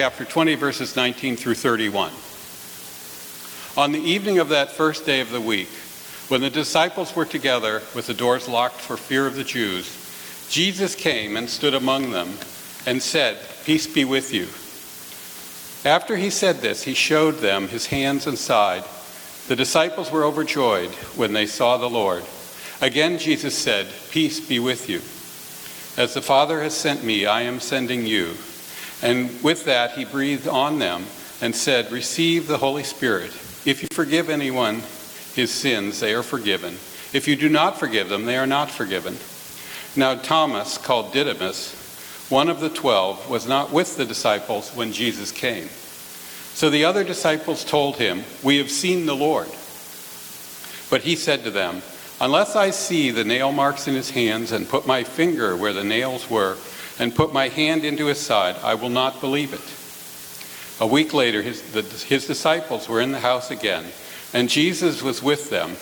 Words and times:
chapter 0.00 0.24
20, 0.24 0.54
verses 0.54 0.96
19 0.96 1.36
through 1.36 1.52
31. 1.52 2.10
On 3.76 3.92
the 3.92 4.00
evening 4.00 4.38
of 4.38 4.48
that 4.48 4.70
first 4.70 5.04
day 5.04 5.20
of 5.20 5.30
the 5.30 5.42
week, 5.42 5.68
when 6.28 6.40
the 6.40 6.48
disciples 6.48 7.14
were 7.14 7.26
together 7.26 7.82
with 7.94 8.06
the 8.06 8.14
doors 8.14 8.48
locked 8.48 8.80
for 8.80 8.96
fear 8.96 9.26
of 9.26 9.34
the 9.34 9.44
Jews, 9.44 10.46
Jesus 10.48 10.94
came 10.94 11.36
and 11.36 11.50
stood 11.50 11.74
among 11.74 12.12
them 12.12 12.28
and 12.86 13.02
said, 13.02 13.36
Peace 13.66 13.86
be 13.86 14.06
with 14.06 14.32
you. 14.32 14.44
After 15.86 16.16
he 16.16 16.30
said 16.30 16.62
this, 16.62 16.84
he 16.84 16.94
showed 16.94 17.34
them 17.34 17.68
his 17.68 17.88
hands 17.88 18.26
and 18.26 18.38
side. 18.38 18.84
The 19.48 19.56
disciples 19.56 20.10
were 20.10 20.24
overjoyed 20.24 20.94
when 21.14 21.34
they 21.34 21.44
saw 21.44 21.76
the 21.76 21.90
Lord. 21.90 22.24
Again, 22.80 23.18
Jesus 23.18 23.54
said, 23.54 23.86
Peace 24.10 24.40
be 24.40 24.60
with 24.60 24.88
you. 24.88 25.00
As 26.02 26.14
the 26.14 26.22
Father 26.22 26.62
has 26.62 26.74
sent 26.74 27.04
me, 27.04 27.26
I 27.26 27.42
am 27.42 27.60
sending 27.60 28.06
you. 28.06 28.36
And 29.02 29.42
with 29.42 29.64
that, 29.64 29.92
he 29.92 30.04
breathed 30.04 30.46
on 30.46 30.78
them 30.78 31.06
and 31.40 31.54
said, 31.54 31.90
Receive 31.90 32.46
the 32.46 32.58
Holy 32.58 32.82
Spirit. 32.82 33.32
If 33.64 33.82
you 33.82 33.88
forgive 33.92 34.28
anyone 34.28 34.82
his 35.34 35.50
sins, 35.50 36.00
they 36.00 36.14
are 36.14 36.22
forgiven. 36.22 36.74
If 37.12 37.26
you 37.26 37.36
do 37.36 37.48
not 37.48 37.78
forgive 37.78 38.08
them, 38.08 38.24
they 38.24 38.36
are 38.36 38.46
not 38.46 38.70
forgiven. 38.70 39.16
Now, 39.96 40.14
Thomas, 40.14 40.78
called 40.78 41.12
Didymus, 41.12 42.28
one 42.30 42.48
of 42.48 42.60
the 42.60 42.70
twelve, 42.70 43.28
was 43.28 43.48
not 43.48 43.72
with 43.72 43.96
the 43.96 44.04
disciples 44.04 44.70
when 44.70 44.92
Jesus 44.92 45.32
came. 45.32 45.68
So 46.54 46.70
the 46.70 46.84
other 46.84 47.04
disciples 47.04 47.64
told 47.64 47.96
him, 47.96 48.22
We 48.42 48.58
have 48.58 48.70
seen 48.70 49.06
the 49.06 49.16
Lord. 49.16 49.48
But 50.90 51.02
he 51.02 51.16
said 51.16 51.44
to 51.44 51.50
them, 51.50 51.82
Unless 52.20 52.54
I 52.54 52.70
see 52.70 53.10
the 53.10 53.24
nail 53.24 53.50
marks 53.50 53.88
in 53.88 53.94
his 53.94 54.10
hands 54.10 54.52
and 54.52 54.68
put 54.68 54.86
my 54.86 55.04
finger 55.04 55.56
where 55.56 55.72
the 55.72 55.84
nails 55.84 56.28
were 56.28 56.56
and 57.00 57.16
put 57.16 57.32
my 57.32 57.48
hand 57.48 57.82
into 57.84 58.06
his 58.06 58.20
side, 58.20 58.56
I 58.62 58.74
will 58.74 58.90
not 58.90 59.22
believe 59.22 59.54
it. 59.54 60.84
A 60.84 60.86
week 60.86 61.14
later, 61.14 61.40
his, 61.40 61.62
the, 61.72 61.80
his 61.82 62.26
disciples 62.26 62.90
were 62.90 63.00
in 63.00 63.10
the 63.10 63.20
house 63.20 63.50
again, 63.50 63.86
and 64.34 64.50
Jesus 64.50 65.02
was 65.02 65.22
with 65.22 65.48
them. 65.48 65.76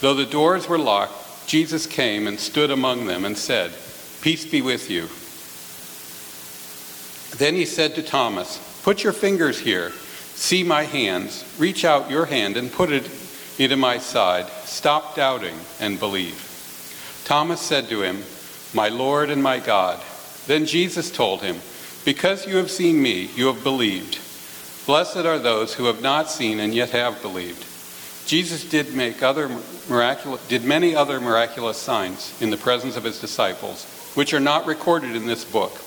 Though 0.00 0.14
the 0.14 0.30
doors 0.30 0.68
were 0.68 0.78
locked, 0.78 1.48
Jesus 1.48 1.86
came 1.86 2.28
and 2.28 2.38
stood 2.38 2.70
among 2.70 3.06
them 3.06 3.24
and 3.24 3.36
said, 3.36 3.72
Peace 4.20 4.46
be 4.46 4.62
with 4.62 4.88
you. 4.88 5.08
Then 7.36 7.54
he 7.54 7.64
said 7.64 7.96
to 7.96 8.02
Thomas, 8.02 8.80
Put 8.84 9.02
your 9.02 9.12
fingers 9.12 9.58
here, 9.58 9.90
see 9.90 10.62
my 10.62 10.84
hands, 10.84 11.44
reach 11.58 11.84
out 11.84 12.10
your 12.10 12.26
hand 12.26 12.56
and 12.56 12.70
put 12.70 12.92
it 12.92 13.10
into 13.58 13.76
my 13.76 13.98
side. 13.98 14.46
Stop 14.64 15.16
doubting 15.16 15.58
and 15.80 15.98
believe. 15.98 16.44
Thomas 17.24 17.60
said 17.60 17.88
to 17.88 18.02
him, 18.02 18.22
My 18.72 18.88
Lord 18.88 19.30
and 19.30 19.42
my 19.42 19.58
God. 19.58 20.00
Then 20.48 20.64
Jesus 20.64 21.10
told 21.10 21.42
him, 21.42 21.60
Because 22.06 22.46
you 22.46 22.56
have 22.56 22.70
seen 22.70 23.02
me, 23.02 23.30
you 23.36 23.48
have 23.48 23.62
believed. 23.62 24.18
Blessed 24.86 25.18
are 25.18 25.38
those 25.38 25.74
who 25.74 25.84
have 25.84 26.00
not 26.00 26.30
seen 26.30 26.58
and 26.58 26.74
yet 26.74 26.88
have 26.90 27.20
believed. 27.20 27.66
Jesus 28.26 28.64
did 28.64 28.94
make 28.94 29.22
other 29.22 29.50
miraculous 29.90 30.46
did 30.48 30.64
many 30.64 30.96
other 30.96 31.20
miraculous 31.20 31.76
signs 31.76 32.34
in 32.40 32.48
the 32.48 32.56
presence 32.56 32.96
of 32.96 33.04
his 33.04 33.20
disciples, 33.20 33.84
which 34.14 34.32
are 34.32 34.40
not 34.40 34.64
recorded 34.64 35.14
in 35.14 35.26
this 35.26 35.44
book. 35.44 35.78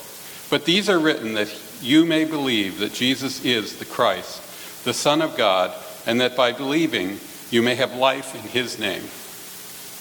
But 0.48 0.64
these 0.64 0.88
are 0.88 0.98
written 0.98 1.34
that 1.34 1.52
you 1.80 2.04
may 2.04 2.24
believe 2.24 2.78
that 2.78 2.94
Jesus 2.94 3.44
is 3.44 3.78
the 3.78 3.84
Christ, 3.84 4.84
the 4.84 4.94
Son 4.94 5.22
of 5.22 5.36
God, 5.36 5.72
and 6.06 6.20
that 6.20 6.36
by 6.36 6.52
believing 6.52 7.18
you 7.50 7.62
may 7.62 7.74
have 7.74 7.96
life 7.96 8.36
in 8.36 8.42
his 8.42 8.78
name. 8.78 9.02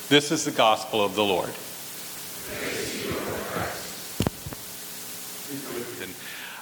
This 0.09 0.31
is 0.31 0.45
the 0.45 0.51
gospel 0.51 1.03
of 1.03 1.15
the 1.15 1.23
Lord. 1.23 1.51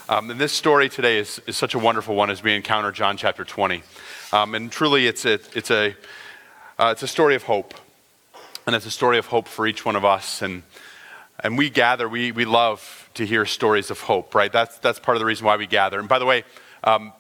Um, 0.10 0.32
and 0.32 0.42
this 0.42 0.52
story 0.52 0.90
today 0.90 1.20
is, 1.20 1.40
is 1.46 1.56
such 1.56 1.76
a 1.76 1.80
wonderful 1.80 2.16
one 2.16 2.32
as 2.32 2.42
we 2.42 2.56
encounter 2.56 2.92
John 2.92 3.16
chapter 3.16 3.46
20. 3.46 3.84
Um, 4.34 4.56
and 4.56 4.72
truly, 4.72 5.06
it's 5.06 5.24
a, 5.24 5.34
it's, 5.54 5.70
a, 5.70 5.96
uh, 6.80 6.90
it's 6.94 7.04
a 7.04 7.08
story 7.08 7.36
of 7.36 7.44
hope. 7.44 7.76
And 8.66 8.76
it's 8.76 8.88
a 8.88 8.92
story 8.92 9.20
of 9.20 9.28
hope 9.28 9.48
for 9.48 9.68
each 9.68 9.86
one 9.86 9.96
of 9.96 10.04
us. 10.04 10.42
And, 10.42 10.64
and 11.44 11.60
we 11.60 11.70
gather, 11.70 12.10
we, 12.10 12.32
we 12.32 12.44
love 12.44 13.08
to 13.14 13.24
hear 13.24 13.46
stories 13.46 13.92
of 13.92 14.00
hope, 14.00 14.34
right? 14.34 14.52
That's, 14.52 14.80
that's 14.80 14.98
part 14.98 15.16
of 15.16 15.20
the 15.20 15.28
reason 15.28 15.46
why 15.46 15.58
we 15.58 15.68
gather. 15.68 16.00
And 16.00 16.10
by 16.10 16.18
the 16.18 16.26
way, 16.26 16.44
um, 16.84 17.14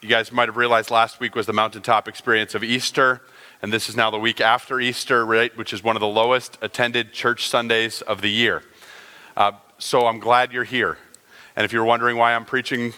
you 0.00 0.08
guys 0.08 0.32
might 0.32 0.48
have 0.48 0.56
realized 0.56 0.90
last 0.90 1.20
week 1.20 1.36
was 1.36 1.46
the 1.46 1.52
mountaintop 1.52 2.08
experience 2.08 2.56
of 2.56 2.64
Easter 2.64 3.22
and 3.62 3.72
this 3.72 3.88
is 3.88 3.94
now 3.94 4.10
the 4.10 4.18
week 4.18 4.40
after 4.40 4.80
Easter, 4.80 5.24
right, 5.24 5.56
which 5.56 5.72
is 5.72 5.84
one 5.84 5.94
of 5.94 6.00
the 6.00 6.08
lowest 6.08 6.58
attended 6.60 7.12
church 7.12 7.48
Sundays 7.48 8.02
of 8.02 8.20
the 8.20 8.28
year. 8.28 8.64
Uh, 9.36 9.52
so 9.78 10.08
I'm 10.08 10.18
glad 10.18 10.52
you're 10.52 10.64
here. 10.64 10.98
And 11.56 11.64
if 11.64 11.72
you're 11.72 11.84
wondering 11.84 12.16
why 12.16 12.34
I'm 12.34 12.44
preaching 12.44 12.94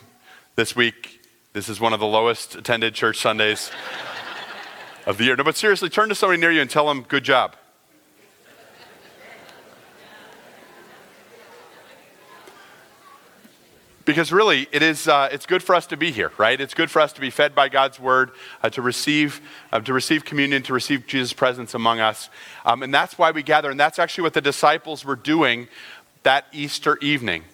this 0.57 0.77
week, 0.77 1.21
this 1.53 1.69
is 1.69 1.81
one 1.81 1.93
of 1.93 2.01
the 2.01 2.07
lowest 2.07 2.55
attended 2.55 2.95
church 2.95 3.19
Sundays 3.19 3.71
of 5.07 5.19
the 5.19 5.25
year. 5.25 5.37
No, 5.37 5.45
but 5.45 5.57
seriously, 5.57 5.89
turn 5.89 6.09
to 6.09 6.15
somebody 6.15 6.41
near 6.41 6.51
you 6.51 6.61
and 6.61 6.71
tell 6.71 6.87
them, 6.87 7.03
good 7.03 7.25
job. 7.25 7.57
Because 14.05 14.31
really, 14.31 14.69
it 14.71 14.83
is, 14.83 15.09
uh, 15.09 15.31
it's 15.33 15.47
good 15.47 15.63
for 15.63 15.75
us 15.75 15.87
to 15.87 15.97
be 15.97 16.11
here, 16.11 16.31
right? 16.37 16.61
It's 16.61 16.75
good 16.75 16.91
for 16.91 17.01
us 17.01 17.15
to 17.15 17.23
be 17.23 17.31
fed 17.31 17.55
by 17.55 17.71
God's 17.71 17.99
word, 17.99 18.33
uh, 18.63 18.69
to, 18.71 18.83
receive, 18.83 19.41
uh, 19.73 19.81
to 19.81 19.95
receive 19.95 20.27
communion, 20.27 20.63
to 20.65 20.75
receive 20.75 21.07
Jesus' 21.07 21.33
presence 21.33 21.73
among 21.73 22.01
us. 22.01 22.29
Um, 22.67 22.83
and 22.83 22.93
that's 22.93 23.17
why 23.17 23.31
we 23.31 23.43
gather. 23.43 23.71
And 23.71 23.81
that's 23.81 23.99
actually 23.99 24.25
what 24.25 24.35
the 24.35 24.43
disciples 24.43 25.07
were 25.07 25.17
doing 25.17 25.69
that 26.23 26.47
Easter 26.53 26.99
evening, 26.99 27.45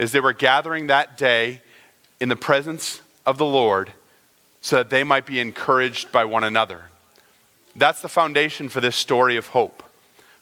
is 0.00 0.12
they 0.12 0.20
were 0.20 0.32
gathering 0.32 0.86
that 0.86 1.18
day 1.18 1.60
in 2.20 2.30
the 2.30 2.36
presence 2.36 3.02
of 3.26 3.36
the 3.36 3.44
Lord 3.44 3.92
so 4.62 4.76
that 4.76 4.88
they 4.88 5.04
might 5.04 5.26
be 5.26 5.38
encouraged 5.38 6.10
by 6.10 6.24
one 6.24 6.42
another. 6.42 6.84
That's 7.76 8.00
the 8.00 8.08
foundation 8.08 8.70
for 8.70 8.80
this 8.80 8.96
story 8.96 9.36
of 9.36 9.48
hope. 9.48 9.82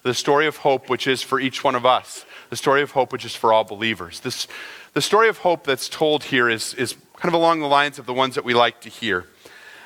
The 0.04 0.14
story 0.14 0.47
of 0.47 0.58
hope, 0.58 0.88
which 0.88 1.08
is 1.08 1.22
for 1.22 1.41
each 1.41 1.64
one 1.64 1.74
of 1.74 1.84
us. 1.84 2.24
The 2.50 2.56
story 2.56 2.82
of 2.82 2.92
hope, 2.92 3.12
which 3.12 3.24
is 3.24 3.34
for 3.34 3.52
all 3.52 3.64
believers. 3.64 4.20
This 4.20 4.47
the 4.94 5.02
story 5.02 5.28
of 5.28 5.38
hope 5.38 5.64
that's 5.64 5.88
told 5.88 6.24
here 6.24 6.48
is, 6.48 6.72
is 6.74 6.94
kind 7.16 7.34
of 7.34 7.34
along 7.34 7.58
the 7.58 7.66
lines 7.66 7.98
of 7.98 8.06
the 8.06 8.14
ones 8.14 8.36
that 8.36 8.44
we 8.44 8.54
like 8.54 8.80
to 8.82 8.88
hear. 8.88 9.26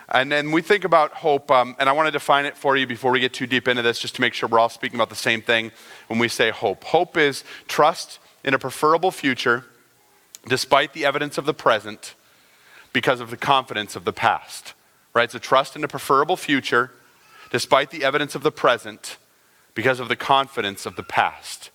And 0.08 0.30
then 0.30 0.52
we 0.52 0.60
think 0.60 0.84
about 0.84 1.12
hope, 1.12 1.50
um, 1.50 1.76
and 1.78 1.88
I 1.88 1.92
want 1.92 2.08
to 2.08 2.12
define 2.12 2.44
it 2.44 2.58
for 2.58 2.76
you 2.76 2.86
before 2.86 3.10
we 3.10 3.20
get 3.20 3.32
too 3.32 3.46
deep 3.46 3.68
into 3.68 3.80
this, 3.80 3.98
just 3.98 4.14
to 4.16 4.20
make 4.20 4.34
sure 4.34 4.48
we're 4.48 4.58
all 4.58 4.68
speaking 4.68 4.98
about 4.98 5.08
the 5.08 5.16
same 5.16 5.40
thing 5.40 5.72
when 6.08 6.18
we 6.18 6.28
say 6.28 6.50
hope. 6.50 6.84
Hope 6.84 7.16
is 7.16 7.42
trust 7.68 8.18
in 8.44 8.54
a 8.54 8.58
preferable 8.58 9.10
future 9.10 9.64
despite 10.48 10.92
the 10.92 11.04
evidence 11.04 11.38
of 11.38 11.46
the 11.46 11.54
present 11.54 12.14
because 12.92 13.20
of 13.20 13.30
the 13.30 13.36
confidence 13.36 13.94
of 13.96 14.04
the 14.04 14.12
past. 14.12 14.74
Right? 15.14 15.30
So 15.30 15.38
trust 15.38 15.76
in 15.76 15.84
a 15.84 15.88
preferable 15.88 16.36
future 16.36 16.90
despite 17.50 17.90
the 17.90 18.04
evidence 18.04 18.34
of 18.34 18.42
the 18.42 18.50
present 18.50 19.18
because 19.74 20.00
of 20.00 20.08
the 20.08 20.16
confidence 20.16 20.86
of 20.86 20.96
the 20.96 21.02
past. 21.02 21.70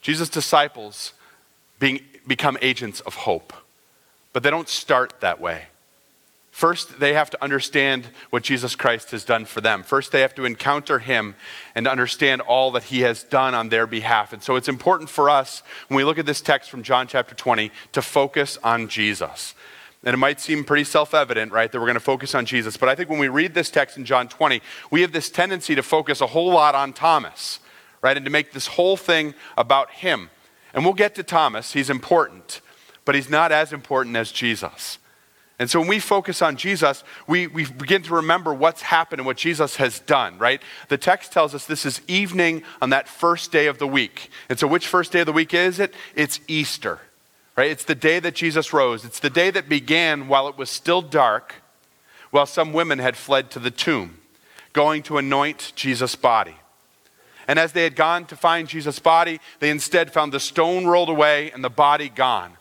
Jesus' 0.00 0.28
disciples 0.28 1.12
being, 1.78 2.00
become 2.26 2.56
agents 2.62 3.00
of 3.00 3.14
hope. 3.14 3.52
But 4.32 4.42
they 4.42 4.50
don't 4.50 4.68
start 4.68 5.20
that 5.20 5.40
way. 5.40 5.66
First, 6.52 7.00
they 7.00 7.14
have 7.14 7.30
to 7.30 7.42
understand 7.42 8.08
what 8.28 8.42
Jesus 8.42 8.76
Christ 8.76 9.10
has 9.12 9.24
done 9.24 9.46
for 9.46 9.62
them. 9.62 9.82
First, 9.82 10.12
they 10.12 10.20
have 10.20 10.34
to 10.34 10.44
encounter 10.44 10.98
him 10.98 11.34
and 11.74 11.88
understand 11.88 12.42
all 12.42 12.70
that 12.72 12.84
he 12.84 13.00
has 13.00 13.24
done 13.24 13.54
on 13.54 13.70
their 13.70 13.86
behalf. 13.86 14.34
And 14.34 14.42
so 14.42 14.56
it's 14.56 14.68
important 14.68 15.08
for 15.08 15.30
us, 15.30 15.62
when 15.88 15.96
we 15.96 16.04
look 16.04 16.18
at 16.18 16.26
this 16.26 16.42
text 16.42 16.68
from 16.70 16.82
John 16.82 17.06
chapter 17.06 17.34
20, 17.34 17.72
to 17.92 18.02
focus 18.02 18.58
on 18.62 18.88
Jesus. 18.88 19.54
And 20.04 20.12
it 20.12 20.18
might 20.18 20.40
seem 20.40 20.62
pretty 20.62 20.84
self 20.84 21.14
evident, 21.14 21.52
right, 21.52 21.72
that 21.72 21.80
we're 21.80 21.86
going 21.86 21.94
to 21.94 22.00
focus 22.00 22.34
on 22.34 22.44
Jesus. 22.44 22.76
But 22.76 22.90
I 22.90 22.94
think 22.94 23.08
when 23.08 23.18
we 23.18 23.28
read 23.28 23.54
this 23.54 23.70
text 23.70 23.96
in 23.96 24.04
John 24.04 24.28
20, 24.28 24.60
we 24.90 25.00
have 25.00 25.12
this 25.12 25.30
tendency 25.30 25.74
to 25.74 25.82
focus 25.82 26.20
a 26.20 26.26
whole 26.26 26.52
lot 26.52 26.74
on 26.74 26.92
Thomas, 26.92 27.60
right, 28.02 28.16
and 28.16 28.26
to 28.26 28.30
make 28.30 28.52
this 28.52 28.66
whole 28.66 28.98
thing 28.98 29.32
about 29.56 29.90
him. 29.90 30.28
And 30.74 30.84
we'll 30.84 30.92
get 30.92 31.14
to 31.14 31.22
Thomas, 31.22 31.72
he's 31.72 31.88
important, 31.88 32.60
but 33.06 33.14
he's 33.14 33.30
not 33.30 33.52
as 33.52 33.72
important 33.72 34.16
as 34.16 34.30
Jesus. 34.30 34.98
And 35.62 35.70
so 35.70 35.78
when 35.78 35.88
we 35.88 36.00
focus 36.00 36.42
on 36.42 36.56
Jesus, 36.56 37.04
we, 37.28 37.46
we 37.46 37.64
begin 37.64 38.02
to 38.02 38.16
remember 38.16 38.52
what's 38.52 38.82
happened 38.82 39.20
and 39.20 39.26
what 39.28 39.36
Jesus 39.36 39.76
has 39.76 40.00
done, 40.00 40.36
right? 40.38 40.60
The 40.88 40.98
text 40.98 41.30
tells 41.30 41.54
us 41.54 41.66
this 41.66 41.86
is 41.86 42.00
evening 42.08 42.64
on 42.80 42.90
that 42.90 43.06
first 43.06 43.52
day 43.52 43.68
of 43.68 43.78
the 43.78 43.86
week. 43.86 44.28
And 44.48 44.58
so 44.58 44.66
which 44.66 44.88
first 44.88 45.12
day 45.12 45.20
of 45.20 45.26
the 45.26 45.32
week 45.32 45.54
is 45.54 45.78
it? 45.78 45.94
It's 46.16 46.40
Easter, 46.48 46.98
right? 47.56 47.70
It's 47.70 47.84
the 47.84 47.94
day 47.94 48.18
that 48.18 48.34
Jesus 48.34 48.72
rose. 48.72 49.04
It's 49.04 49.20
the 49.20 49.30
day 49.30 49.52
that 49.52 49.68
began 49.68 50.26
while 50.26 50.48
it 50.48 50.58
was 50.58 50.68
still 50.68 51.00
dark, 51.00 51.54
while 52.32 52.46
some 52.46 52.72
women 52.72 52.98
had 52.98 53.16
fled 53.16 53.48
to 53.52 53.60
the 53.60 53.70
tomb, 53.70 54.18
going 54.72 55.04
to 55.04 55.16
anoint 55.16 55.74
Jesus' 55.76 56.16
body. 56.16 56.56
And 57.46 57.56
as 57.56 57.70
they 57.70 57.84
had 57.84 57.94
gone 57.94 58.24
to 58.26 58.34
find 58.34 58.66
Jesus' 58.66 58.98
body, 58.98 59.38
they 59.60 59.70
instead 59.70 60.12
found 60.12 60.32
the 60.32 60.40
stone 60.40 60.86
rolled 60.86 61.08
away 61.08 61.52
and 61.52 61.62
the 61.62 61.70
body 61.70 62.08
gone. 62.08 62.56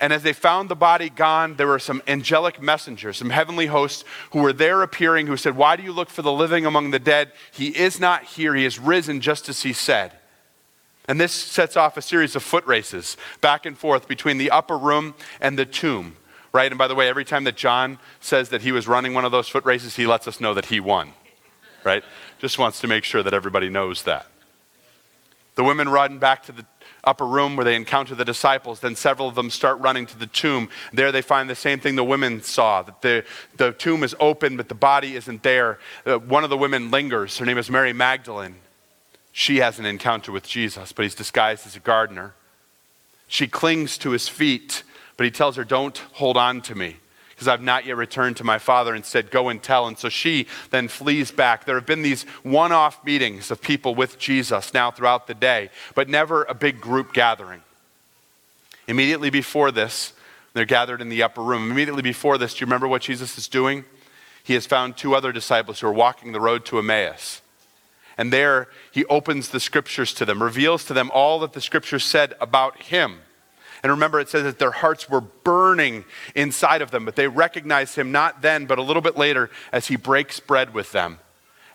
And 0.00 0.14
as 0.14 0.22
they 0.22 0.32
found 0.32 0.70
the 0.70 0.76
body 0.76 1.10
gone, 1.10 1.56
there 1.56 1.66
were 1.66 1.78
some 1.78 2.02
angelic 2.08 2.60
messengers, 2.60 3.18
some 3.18 3.30
heavenly 3.30 3.66
hosts 3.66 4.04
who 4.32 4.40
were 4.40 4.52
there 4.52 4.82
appearing, 4.82 5.26
who 5.26 5.36
said, 5.36 5.56
Why 5.56 5.76
do 5.76 5.82
you 5.82 5.92
look 5.92 6.08
for 6.08 6.22
the 6.22 6.32
living 6.32 6.64
among 6.64 6.90
the 6.90 6.98
dead? 6.98 7.32
He 7.52 7.68
is 7.68 8.00
not 8.00 8.24
here, 8.24 8.54
he 8.54 8.64
is 8.64 8.78
risen 8.78 9.20
just 9.20 9.50
as 9.50 9.62
he 9.62 9.74
said. 9.74 10.12
And 11.06 11.20
this 11.20 11.32
sets 11.32 11.76
off 11.76 11.96
a 11.96 12.02
series 12.02 12.34
of 12.34 12.42
foot 12.42 12.64
races 12.66 13.16
back 13.40 13.66
and 13.66 13.76
forth 13.76 14.08
between 14.08 14.38
the 14.38 14.50
upper 14.50 14.78
room 14.78 15.14
and 15.40 15.58
the 15.58 15.66
tomb, 15.66 16.16
right? 16.52 16.70
And 16.70 16.78
by 16.78 16.88
the 16.88 16.94
way, 16.94 17.08
every 17.08 17.24
time 17.24 17.44
that 17.44 17.56
John 17.56 17.98
says 18.20 18.48
that 18.50 18.62
he 18.62 18.72
was 18.72 18.88
running 18.88 19.12
one 19.12 19.24
of 19.24 19.32
those 19.32 19.48
foot 19.48 19.64
races, 19.64 19.96
he 19.96 20.06
lets 20.06 20.26
us 20.26 20.40
know 20.40 20.54
that 20.54 20.66
he 20.66 20.80
won, 20.80 21.12
right? 21.84 22.04
Just 22.38 22.58
wants 22.58 22.80
to 22.80 22.86
make 22.86 23.04
sure 23.04 23.22
that 23.22 23.34
everybody 23.34 23.68
knows 23.68 24.04
that. 24.04 24.26
The 25.56 25.64
women 25.64 25.88
run 25.88 26.18
back 26.18 26.44
to 26.44 26.52
the 26.52 26.64
upper 27.04 27.26
room 27.26 27.56
where 27.56 27.64
they 27.64 27.76
encounter 27.76 28.14
the 28.14 28.24
disciples. 28.24 28.80
Then 28.80 28.94
several 28.94 29.28
of 29.28 29.34
them 29.34 29.50
start 29.50 29.78
running 29.80 30.06
to 30.06 30.18
the 30.18 30.26
tomb. 30.26 30.68
There 30.92 31.12
they 31.12 31.22
find 31.22 31.48
the 31.48 31.54
same 31.54 31.80
thing 31.80 31.96
the 31.96 32.04
women 32.04 32.42
saw 32.42 32.82
that 32.82 33.02
the, 33.02 33.24
the 33.56 33.72
tomb 33.72 34.02
is 34.02 34.14
open, 34.20 34.56
but 34.56 34.68
the 34.68 34.74
body 34.74 35.16
isn't 35.16 35.42
there. 35.42 35.78
Uh, 36.06 36.18
one 36.18 36.44
of 36.44 36.50
the 36.50 36.56
women 36.56 36.90
lingers. 36.90 37.38
Her 37.38 37.46
name 37.46 37.58
is 37.58 37.70
Mary 37.70 37.92
Magdalene. 37.92 38.56
She 39.32 39.58
has 39.58 39.78
an 39.78 39.86
encounter 39.86 40.32
with 40.32 40.46
Jesus, 40.46 40.92
but 40.92 41.02
he's 41.04 41.14
disguised 41.14 41.66
as 41.66 41.76
a 41.76 41.80
gardener. 41.80 42.34
She 43.26 43.46
clings 43.46 43.96
to 43.98 44.10
his 44.10 44.28
feet, 44.28 44.82
but 45.16 45.24
he 45.24 45.30
tells 45.30 45.56
her, 45.56 45.64
Don't 45.64 45.98
hold 46.12 46.36
on 46.36 46.60
to 46.62 46.74
me, 46.74 46.96
because 47.40 47.48
I've 47.48 47.62
not 47.62 47.86
yet 47.86 47.96
returned 47.96 48.36
to 48.36 48.44
my 48.44 48.58
father. 48.58 48.94
and 48.94 49.02
said, 49.02 49.30
go 49.30 49.48
and 49.48 49.62
tell. 49.62 49.86
And 49.86 49.96
so 49.96 50.10
she 50.10 50.46
then 50.68 50.88
flees 50.88 51.30
back. 51.30 51.64
There 51.64 51.76
have 51.76 51.86
been 51.86 52.02
these 52.02 52.24
one 52.42 52.70
off 52.70 53.02
meetings 53.02 53.50
of 53.50 53.62
people 53.62 53.94
with 53.94 54.18
Jesus 54.18 54.74
now 54.74 54.90
throughout 54.90 55.26
the 55.26 55.32
day, 55.32 55.70
but 55.94 56.06
never 56.06 56.44
a 56.44 56.52
big 56.52 56.82
group 56.82 57.14
gathering. 57.14 57.62
Immediately 58.86 59.30
before 59.30 59.70
this, 59.70 60.12
they're 60.52 60.66
gathered 60.66 61.00
in 61.00 61.08
the 61.08 61.22
upper 61.22 61.42
room. 61.42 61.70
Immediately 61.70 62.02
before 62.02 62.36
this, 62.36 62.52
do 62.52 62.60
you 62.60 62.66
remember 62.66 62.86
what 62.86 63.00
Jesus 63.00 63.38
is 63.38 63.48
doing? 63.48 63.86
He 64.44 64.52
has 64.52 64.66
found 64.66 64.98
two 64.98 65.14
other 65.14 65.32
disciples 65.32 65.80
who 65.80 65.86
are 65.86 65.92
walking 65.94 66.32
the 66.32 66.42
road 66.42 66.66
to 66.66 66.78
Emmaus. 66.78 67.40
And 68.18 68.30
there 68.30 68.68
he 68.92 69.06
opens 69.06 69.48
the 69.48 69.60
scriptures 69.60 70.12
to 70.12 70.26
them, 70.26 70.42
reveals 70.42 70.84
to 70.84 70.92
them 70.92 71.10
all 71.14 71.38
that 71.38 71.54
the 71.54 71.62
scriptures 71.62 72.04
said 72.04 72.34
about 72.38 72.82
him. 72.82 73.20
And 73.82 73.90
remember, 73.90 74.20
it 74.20 74.28
says 74.28 74.44
that 74.44 74.58
their 74.58 74.70
hearts 74.70 75.08
were 75.08 75.20
burning 75.20 76.04
inside 76.34 76.82
of 76.82 76.90
them, 76.90 77.04
but 77.04 77.16
they 77.16 77.28
recognized 77.28 77.96
him 77.96 78.12
not 78.12 78.42
then, 78.42 78.66
but 78.66 78.78
a 78.78 78.82
little 78.82 79.02
bit 79.02 79.16
later 79.16 79.50
as 79.72 79.86
he 79.86 79.96
breaks 79.96 80.38
bread 80.40 80.74
with 80.74 80.92
them. 80.92 81.18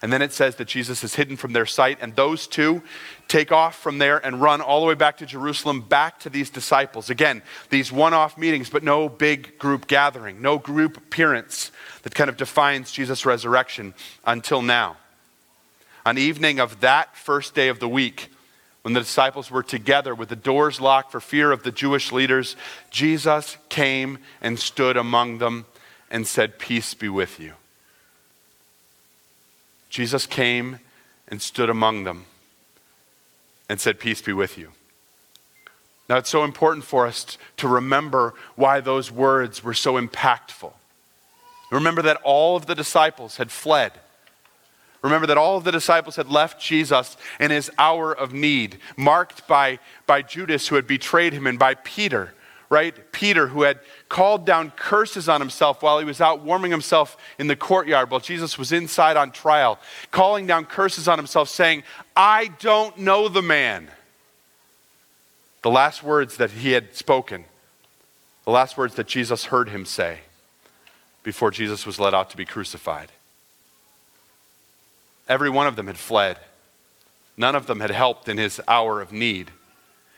And 0.02 0.14
then 0.14 0.22
it 0.22 0.34
says 0.34 0.58
that 0.58 0.68
Jesus 0.68 1.04
is 1.04 1.16
hidden 1.16 1.36
from 1.36 1.54
their 1.54 1.66
sight, 1.66 1.98
and 2.00 2.16
those 2.16 2.46
two 2.46 2.84
take 3.28 3.52
off 3.52 3.76
from 3.76 3.98
there 3.98 4.24
and 4.24 4.40
run 4.40 4.62
all 4.62 4.82
the 4.82 4.86
way 4.86 4.94
back 4.94 5.18
to 5.18 5.26
Jerusalem, 5.26 5.82
back 5.82 6.20
to 6.20 6.30
these 6.30 6.52
disciples. 6.52 7.10
Again, 7.10 7.42
these 7.72 7.92
one 7.92 8.14
off 8.14 8.38
meetings, 8.38 8.70
but 8.70 8.84
no 8.84 9.10
big 9.10 9.58
group 9.58 9.88
gathering, 9.88 10.42
no 10.42 10.60
group 10.60 10.98
appearance 10.98 11.72
that 12.04 12.14
kind 12.14 12.30
of 12.30 12.38
defines 12.38 12.92
Jesus' 12.92 13.26
resurrection 13.26 13.96
until 14.26 14.62
now 14.62 14.98
on 16.06 16.18
evening 16.20 16.60
of 16.60 16.82
that 16.82 17.16
first 17.18 17.56
day 17.56 17.68
of 17.68 17.80
the 17.80 17.90
week, 17.90 18.30
when 18.86 18.94
the 18.94 19.00
disciples 19.00 19.50
were 19.50 19.64
together 19.64 20.14
with 20.14 20.30
the 20.30 20.36
doors 20.36 20.80
locked 20.80 21.12
for 21.12 21.20
fear 21.20 21.52
of 21.52 21.64
the 21.64 21.72
Jewish 21.72 22.12
leaders, 22.12 22.56
Jesus 22.92 23.58
came 23.68 24.20
and 24.44 24.60
stood 24.60 24.96
among 24.96 25.40
them 25.40 25.66
and 26.12 26.28
said, 26.28 26.60
Peace 26.60 26.94
be 26.94 27.10
with 27.10 27.40
you. 27.40 27.54
Jesus 29.90 30.28
came 30.28 30.82
and 31.28 31.42
stood 31.42 31.68
among 31.68 32.04
them 32.04 32.26
and 33.68 33.82
said, 33.82 34.00
Peace 34.00 34.22
be 34.22 34.34
with 34.34 34.56
you. 34.56 34.70
Now, 36.08 36.18
it's 36.18 36.30
so 36.30 36.44
important 36.44 36.86
for 36.86 37.08
us 37.08 37.40
to 37.58 37.68
remember 37.68 38.36
why 38.56 38.82
those 38.82 39.12
words 39.12 39.64
were 39.64 39.74
so 39.74 40.00
impactful. 40.00 40.74
Remember 41.72 42.04
that 42.04 42.22
all 42.24 42.56
of 42.56 42.68
the 42.68 42.76
disciples 42.76 43.38
had 43.38 43.50
fled. 43.50 43.94
Remember 45.06 45.28
that 45.28 45.38
all 45.38 45.56
of 45.56 45.64
the 45.64 45.72
disciples 45.72 46.16
had 46.16 46.30
left 46.30 46.60
Jesus 46.60 47.16
in 47.40 47.52
his 47.52 47.70
hour 47.78 48.12
of 48.12 48.34
need, 48.34 48.80
marked 48.98 49.48
by, 49.48 49.78
by 50.08 50.24
Judas, 50.24 50.68
who 50.68 50.78
had 50.78 50.88
betrayed 50.88 51.32
him, 51.32 51.46
and 51.46 51.60
by 51.60 51.76
Peter, 51.76 52.34
right? 52.72 53.12
Peter, 53.12 53.46
who 53.46 53.62
had 53.62 53.80
called 54.10 54.48
down 54.48 54.72
curses 54.72 55.30
on 55.30 55.42
himself 55.42 55.84
while 55.84 56.00
he 56.00 56.06
was 56.06 56.22
out 56.22 56.42
warming 56.42 56.72
himself 56.72 57.18
in 57.38 57.46
the 57.46 57.56
courtyard 57.56 58.10
while 58.10 58.20
Jesus 58.20 58.58
was 58.58 58.72
inside 58.72 59.16
on 59.16 59.30
trial, 59.30 59.78
calling 60.10 60.48
down 60.48 60.66
curses 60.66 61.08
on 61.08 61.20
himself, 61.20 61.50
saying, 61.50 61.84
I 62.16 62.48
don't 62.60 62.98
know 62.98 63.28
the 63.28 63.44
man. 63.44 63.90
The 65.62 65.70
last 65.70 66.02
words 66.02 66.38
that 66.38 66.50
he 66.50 66.72
had 66.72 66.96
spoken, 66.96 67.46
the 68.44 68.52
last 68.52 68.76
words 68.76 68.96
that 68.96 69.06
Jesus 69.06 69.46
heard 69.46 69.70
him 69.70 69.86
say 69.86 70.22
before 71.22 71.52
Jesus 71.52 71.86
was 71.86 72.00
led 72.00 72.16
out 72.16 72.32
to 72.32 72.38
be 72.38 72.46
crucified. 72.46 73.12
Every 75.28 75.50
one 75.50 75.68
of 75.68 75.76
them 75.76 75.88
had 75.88 75.98
fled. 75.98 76.38
None 77.38 77.56
of 77.56 77.68
them 77.68 77.80
had 77.80 77.92
helped 77.92 78.30
in 78.30 78.38
his 78.38 78.62
hour 78.68 79.02
of 79.02 79.12
need. 79.12 79.52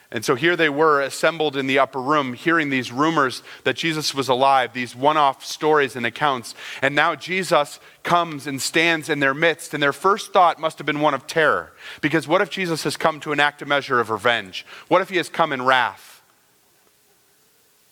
And 0.09 0.23
so 0.23 0.35
here 0.35 0.55
they 0.55 0.69
were 0.69 1.01
assembled 1.01 1.57
in 1.57 1.67
the 1.67 1.79
upper 1.79 1.99
room, 1.99 2.33
hearing 2.33 2.69
these 2.69 2.93
rumors 2.93 3.43
that 3.65 3.75
Jesus 3.75 4.15
was 4.15 4.29
alive, 4.29 4.71
these 4.71 4.95
one 4.95 5.17
off 5.17 5.43
stories 5.43 5.97
and 5.97 6.05
accounts. 6.05 6.55
And 6.81 6.95
now 6.95 7.15
Jesus 7.15 7.79
comes 8.03 8.47
and 8.47 8.61
stands 8.61 9.09
in 9.09 9.19
their 9.19 9.33
midst. 9.33 9.73
And 9.73 9.83
their 9.83 9.91
first 9.91 10.31
thought 10.31 10.59
must 10.59 10.77
have 10.77 10.85
been 10.85 11.01
one 11.01 11.13
of 11.13 11.27
terror. 11.27 11.73
Because 11.99 12.25
what 12.25 12.41
if 12.41 12.49
Jesus 12.49 12.83
has 12.83 12.95
come 12.95 13.19
to 13.19 13.33
enact 13.33 13.61
a 13.61 13.65
measure 13.65 13.99
of 13.99 14.09
revenge? 14.09 14.65
What 14.87 15.01
if 15.01 15.09
he 15.09 15.17
has 15.17 15.27
come 15.27 15.51
in 15.51 15.65
wrath? 15.65 16.21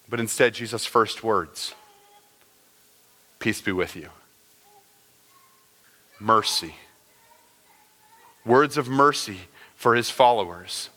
But 0.08 0.22
instead, 0.22 0.54
Jesus' 0.54 0.86
first 0.86 1.24
words 1.24 1.74
Peace 3.40 3.62
be 3.62 3.74
with 3.74 3.96
you. 3.98 4.10
Mercy 6.20 6.76
words 8.46 8.78
of 8.78 8.88
mercy 8.88 9.40
for 9.76 9.96
his 9.96 10.10
followers, 10.10 10.90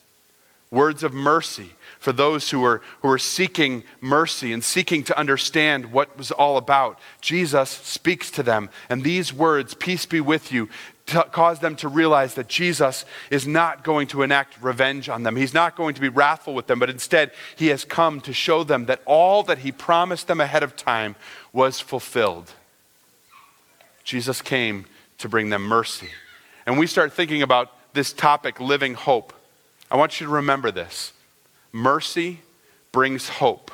words 0.71 1.03
of 1.03 1.13
mercy 1.13 1.71
for 1.99 2.13
those 2.13 2.49
who 2.49 2.59
were, 2.59 2.81
who 3.01 3.07
were 3.07 3.17
seeking 3.17 3.83
mercy 3.99 4.53
and 4.53 4.63
seeking 4.63 5.03
to 5.03 5.17
understand 5.17 5.91
what 5.91 6.17
was 6.17 6.31
all 6.31 6.57
about. 6.57 6.99
Jesus 7.21 7.69
speaks 7.69 8.31
to 8.31 8.43
them, 8.43 8.69
and 8.89 9.03
these 9.03 9.33
words, 9.33 9.73
peace 9.73 10.05
be 10.05 10.21
with 10.21 10.51
you, 10.51 10.69
t- 11.07 11.19
cause 11.31 11.59
them 11.59 11.75
to 11.75 11.89
realize 11.89 12.35
that 12.35 12.47
Jesus 12.47 13.03
is 13.29 13.45
not 13.45 13.83
going 13.83 14.07
to 14.07 14.21
enact 14.21 14.61
revenge 14.61 15.09
on 15.09 15.23
them. 15.23 15.35
He's 15.35 15.53
not 15.53 15.75
going 15.75 15.95
to 15.95 16.01
be 16.01 16.09
wrathful 16.09 16.53
with 16.53 16.67
them, 16.67 16.79
but 16.79 16.89
instead, 16.89 17.31
he 17.55 17.67
has 17.67 17.83
come 17.83 18.21
to 18.21 18.31
show 18.31 18.63
them 18.63 18.85
that 18.85 19.01
all 19.05 19.43
that 19.43 19.59
he 19.59 19.71
promised 19.71 20.27
them 20.27 20.39
ahead 20.39 20.63
of 20.63 20.75
time 20.75 21.15
was 21.51 21.79
fulfilled. 21.79 22.53
Jesus 24.03 24.41
came 24.41 24.85
to 25.17 25.27
bring 25.27 25.49
them 25.49 25.63
mercy 25.63 26.09
and 26.69 26.77
we 26.77 26.85
start 26.85 27.13
thinking 27.13 27.41
about 27.41 27.71
this 27.93 28.13
topic, 28.13 28.59
living 28.59 28.93
hope, 28.93 29.33
I 29.89 29.97
want 29.97 30.21
you 30.21 30.27
to 30.27 30.33
remember 30.33 30.69
this 30.69 31.13
mercy 31.71 32.41
brings 32.91 33.27
hope, 33.27 33.71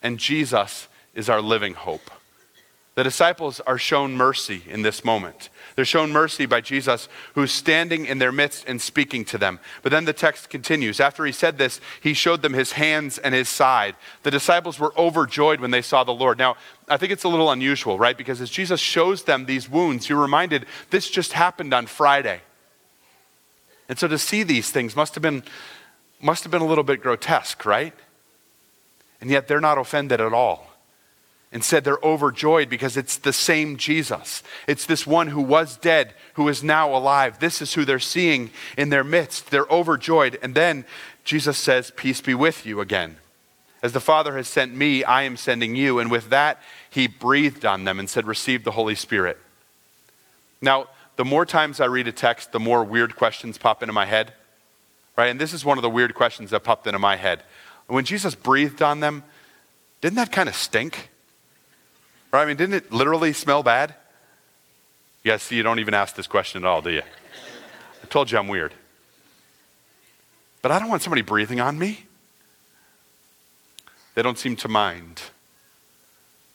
and 0.00 0.16
Jesus 0.16 0.86
is 1.12 1.28
our 1.28 1.40
living 1.40 1.74
hope. 1.74 2.08
The 2.96 3.04
disciples 3.04 3.60
are 3.60 3.78
shown 3.78 4.16
mercy 4.16 4.62
in 4.68 4.82
this 4.82 5.04
moment. 5.04 5.48
They're 5.76 5.84
shown 5.84 6.10
mercy 6.10 6.44
by 6.44 6.60
Jesus, 6.60 7.08
who's 7.34 7.52
standing 7.52 8.04
in 8.04 8.18
their 8.18 8.32
midst 8.32 8.64
and 8.66 8.82
speaking 8.82 9.24
to 9.26 9.38
them. 9.38 9.60
But 9.82 9.92
then 9.92 10.04
the 10.04 10.12
text 10.12 10.50
continues. 10.50 10.98
After 10.98 11.24
he 11.24 11.32
said 11.32 11.56
this, 11.56 11.80
he 12.02 12.14
showed 12.14 12.42
them 12.42 12.52
his 12.52 12.72
hands 12.72 13.16
and 13.16 13.32
his 13.32 13.48
side. 13.48 13.94
The 14.24 14.30
disciples 14.32 14.80
were 14.80 14.92
overjoyed 14.98 15.60
when 15.60 15.70
they 15.70 15.82
saw 15.82 16.02
the 16.02 16.12
Lord. 16.12 16.36
Now, 16.36 16.56
I 16.88 16.96
think 16.96 17.12
it's 17.12 17.24
a 17.24 17.28
little 17.28 17.50
unusual, 17.50 17.96
right? 17.96 18.18
Because 18.18 18.40
as 18.40 18.50
Jesus 18.50 18.80
shows 18.80 19.22
them 19.22 19.46
these 19.46 19.68
wounds, 19.68 20.08
you're 20.08 20.20
reminded 20.20 20.66
this 20.90 21.08
just 21.08 21.32
happened 21.32 21.72
on 21.72 21.86
Friday. 21.86 22.40
And 23.88 23.98
so 23.98 24.08
to 24.08 24.18
see 24.18 24.42
these 24.42 24.70
things 24.70 24.96
must 24.96 25.14
have 25.14 25.22
been, 25.22 25.44
must 26.20 26.42
have 26.42 26.50
been 26.50 26.62
a 26.62 26.66
little 26.66 26.84
bit 26.84 27.00
grotesque, 27.00 27.64
right? 27.64 27.94
And 29.20 29.30
yet 29.30 29.46
they're 29.46 29.60
not 29.60 29.78
offended 29.78 30.20
at 30.20 30.32
all. 30.32 30.69
Instead, 31.52 31.82
they're 31.82 31.98
overjoyed 32.02 32.68
because 32.68 32.96
it's 32.96 33.16
the 33.16 33.32
same 33.32 33.76
Jesus. 33.76 34.42
It's 34.68 34.86
this 34.86 35.04
one 35.04 35.28
who 35.28 35.40
was 35.40 35.76
dead, 35.76 36.14
who 36.34 36.48
is 36.48 36.62
now 36.62 36.94
alive. 36.94 37.40
This 37.40 37.60
is 37.60 37.74
who 37.74 37.84
they're 37.84 37.98
seeing 37.98 38.50
in 38.78 38.90
their 38.90 39.02
midst. 39.02 39.50
They're 39.50 39.66
overjoyed. 39.66 40.38
And 40.42 40.54
then 40.54 40.84
Jesus 41.24 41.58
says, 41.58 41.90
Peace 41.96 42.20
be 42.20 42.34
with 42.34 42.64
you 42.64 42.80
again. 42.80 43.16
As 43.82 43.92
the 43.92 44.00
Father 44.00 44.36
has 44.36 44.46
sent 44.46 44.76
me, 44.76 45.02
I 45.02 45.22
am 45.22 45.36
sending 45.36 45.74
you. 45.74 45.98
And 45.98 46.10
with 46.10 46.30
that, 46.30 46.60
he 46.88 47.08
breathed 47.08 47.64
on 47.64 47.84
them 47.84 47.98
and 47.98 48.08
said, 48.08 48.26
Receive 48.26 48.62
the 48.62 48.72
Holy 48.72 48.94
Spirit. 48.94 49.38
Now, 50.60 50.86
the 51.16 51.24
more 51.24 51.44
times 51.44 51.80
I 51.80 51.86
read 51.86 52.06
a 52.06 52.12
text, 52.12 52.52
the 52.52 52.60
more 52.60 52.84
weird 52.84 53.16
questions 53.16 53.58
pop 53.58 53.82
into 53.82 53.92
my 53.92 54.06
head. 54.06 54.34
Right? 55.16 55.30
And 55.30 55.40
this 55.40 55.52
is 55.52 55.64
one 55.64 55.78
of 55.78 55.82
the 55.82 55.90
weird 55.90 56.14
questions 56.14 56.50
that 56.50 56.62
popped 56.62 56.86
into 56.86 57.00
my 57.00 57.16
head. 57.16 57.42
When 57.88 58.04
Jesus 58.04 58.36
breathed 58.36 58.82
on 58.82 59.00
them, 59.00 59.24
didn't 60.00 60.16
that 60.16 60.30
kind 60.30 60.48
of 60.48 60.54
stink? 60.54 61.09
Right? 62.32 62.42
I 62.42 62.46
mean, 62.46 62.56
didn't 62.56 62.74
it 62.74 62.92
literally 62.92 63.32
smell 63.32 63.62
bad? 63.62 63.94
You 65.22 65.32
guys 65.32 65.42
see, 65.42 65.56
you 65.56 65.62
don't 65.62 65.80
even 65.80 65.94
ask 65.94 66.14
this 66.14 66.26
question 66.26 66.64
at 66.64 66.68
all, 66.68 66.80
do 66.80 66.90
you? 66.90 67.02
I 68.02 68.06
told 68.06 68.30
you 68.30 68.38
I'm 68.38 68.48
weird. 68.48 68.72
But 70.62 70.72
I 70.72 70.78
don't 70.78 70.88
want 70.88 71.02
somebody 71.02 71.22
breathing 71.22 71.60
on 71.60 71.78
me. 71.78 72.06
They 74.14 74.22
don't 74.22 74.38
seem 74.38 74.56
to 74.56 74.68
mind 74.68 75.22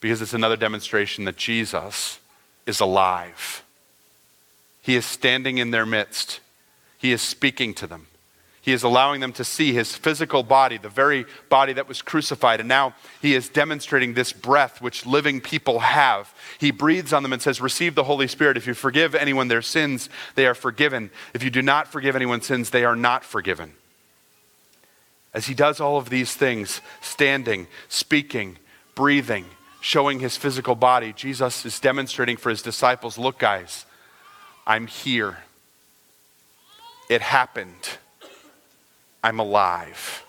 because 0.00 0.22
it's 0.22 0.34
another 0.34 0.56
demonstration 0.56 1.24
that 1.24 1.36
Jesus 1.36 2.18
is 2.66 2.80
alive. 2.80 3.64
He 4.82 4.94
is 4.94 5.04
standing 5.04 5.58
in 5.58 5.70
their 5.70 5.86
midst, 5.86 6.40
He 6.98 7.12
is 7.12 7.22
speaking 7.22 7.74
to 7.74 7.86
them. 7.86 8.06
He 8.66 8.72
is 8.72 8.82
allowing 8.82 9.20
them 9.20 9.32
to 9.34 9.44
see 9.44 9.72
his 9.72 9.94
physical 9.94 10.42
body, 10.42 10.76
the 10.76 10.88
very 10.88 11.24
body 11.48 11.72
that 11.74 11.86
was 11.86 12.02
crucified. 12.02 12.58
And 12.58 12.68
now 12.68 12.96
he 13.22 13.36
is 13.36 13.48
demonstrating 13.48 14.14
this 14.14 14.32
breath 14.32 14.82
which 14.82 15.06
living 15.06 15.40
people 15.40 15.78
have. 15.78 16.34
He 16.58 16.72
breathes 16.72 17.12
on 17.12 17.22
them 17.22 17.32
and 17.32 17.40
says, 17.40 17.60
Receive 17.60 17.94
the 17.94 18.02
Holy 18.02 18.26
Spirit. 18.26 18.56
If 18.56 18.66
you 18.66 18.74
forgive 18.74 19.14
anyone 19.14 19.46
their 19.46 19.62
sins, 19.62 20.10
they 20.34 20.48
are 20.48 20.54
forgiven. 20.54 21.12
If 21.32 21.44
you 21.44 21.50
do 21.50 21.62
not 21.62 21.86
forgive 21.86 22.16
anyone's 22.16 22.46
sins, 22.46 22.70
they 22.70 22.84
are 22.84 22.96
not 22.96 23.24
forgiven. 23.24 23.74
As 25.32 25.46
he 25.46 25.54
does 25.54 25.78
all 25.78 25.96
of 25.96 26.10
these 26.10 26.34
things, 26.34 26.80
standing, 27.00 27.68
speaking, 27.88 28.58
breathing, 28.96 29.44
showing 29.80 30.18
his 30.18 30.36
physical 30.36 30.74
body, 30.74 31.12
Jesus 31.12 31.64
is 31.64 31.78
demonstrating 31.78 32.36
for 32.36 32.50
his 32.50 32.62
disciples 32.62 33.16
look, 33.16 33.38
guys, 33.38 33.86
I'm 34.66 34.88
here. 34.88 35.38
It 37.08 37.22
happened. 37.22 37.98
I'm 39.26 39.40
alive. 39.40 40.24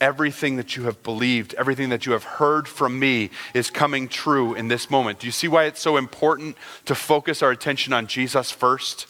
Everything 0.00 0.54
that 0.58 0.76
you 0.76 0.84
have 0.84 1.02
believed, 1.02 1.54
everything 1.54 1.88
that 1.88 2.06
you 2.06 2.12
have 2.12 2.22
heard 2.22 2.68
from 2.68 3.00
me 3.00 3.30
is 3.52 3.68
coming 3.68 4.06
true 4.06 4.54
in 4.54 4.68
this 4.68 4.92
moment. 4.92 5.18
Do 5.18 5.26
you 5.26 5.32
see 5.32 5.48
why 5.48 5.64
it's 5.64 5.80
so 5.80 5.96
important 5.96 6.56
to 6.84 6.94
focus 6.94 7.42
our 7.42 7.50
attention 7.50 7.92
on 7.92 8.06
Jesus 8.06 8.52
first? 8.52 9.08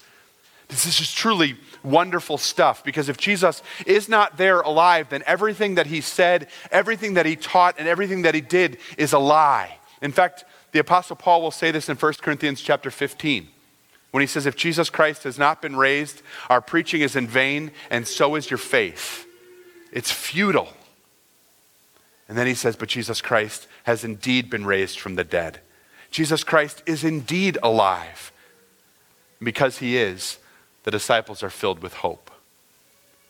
This 0.68 0.86
is 0.86 0.96
just 0.96 1.14
truly 1.14 1.56
wonderful 1.82 2.38
stuff 2.38 2.82
because 2.82 3.10
if 3.10 3.18
Jesus 3.18 3.62
is 3.84 4.08
not 4.08 4.38
there 4.38 4.62
alive, 4.62 5.10
then 5.10 5.22
everything 5.26 5.74
that 5.74 5.88
he 5.88 6.00
said, 6.00 6.48
everything 6.70 7.14
that 7.14 7.26
he 7.26 7.36
taught, 7.36 7.78
and 7.78 7.86
everything 7.86 8.22
that 8.22 8.34
he 8.34 8.40
did 8.40 8.78
is 8.96 9.12
a 9.12 9.18
lie. 9.18 9.76
In 10.00 10.10
fact, 10.10 10.46
the 10.72 10.78
apostle 10.78 11.16
Paul 11.16 11.42
will 11.42 11.50
say 11.50 11.70
this 11.70 11.90
in 11.90 11.98
1 11.98 12.14
Corinthians 12.22 12.62
chapter 12.62 12.90
15 12.90 13.46
when 14.14 14.20
he 14.20 14.28
says, 14.28 14.46
If 14.46 14.54
Jesus 14.54 14.90
Christ 14.90 15.24
has 15.24 15.40
not 15.40 15.60
been 15.60 15.74
raised, 15.74 16.22
our 16.48 16.60
preaching 16.60 17.00
is 17.00 17.16
in 17.16 17.26
vain, 17.26 17.72
and 17.90 18.06
so 18.06 18.36
is 18.36 18.48
your 18.48 18.58
faith. 18.58 19.26
It's 19.90 20.12
futile. 20.12 20.72
And 22.28 22.38
then 22.38 22.46
he 22.46 22.54
says, 22.54 22.76
But 22.76 22.88
Jesus 22.88 23.20
Christ 23.20 23.66
has 23.82 24.04
indeed 24.04 24.50
been 24.50 24.64
raised 24.66 25.00
from 25.00 25.16
the 25.16 25.24
dead. 25.24 25.58
Jesus 26.12 26.44
Christ 26.44 26.80
is 26.86 27.02
indeed 27.02 27.58
alive. 27.60 28.30
Because 29.42 29.78
he 29.78 29.96
is, 29.96 30.38
the 30.84 30.92
disciples 30.92 31.42
are 31.42 31.50
filled 31.50 31.80
with 31.80 31.94
hope. 31.94 32.30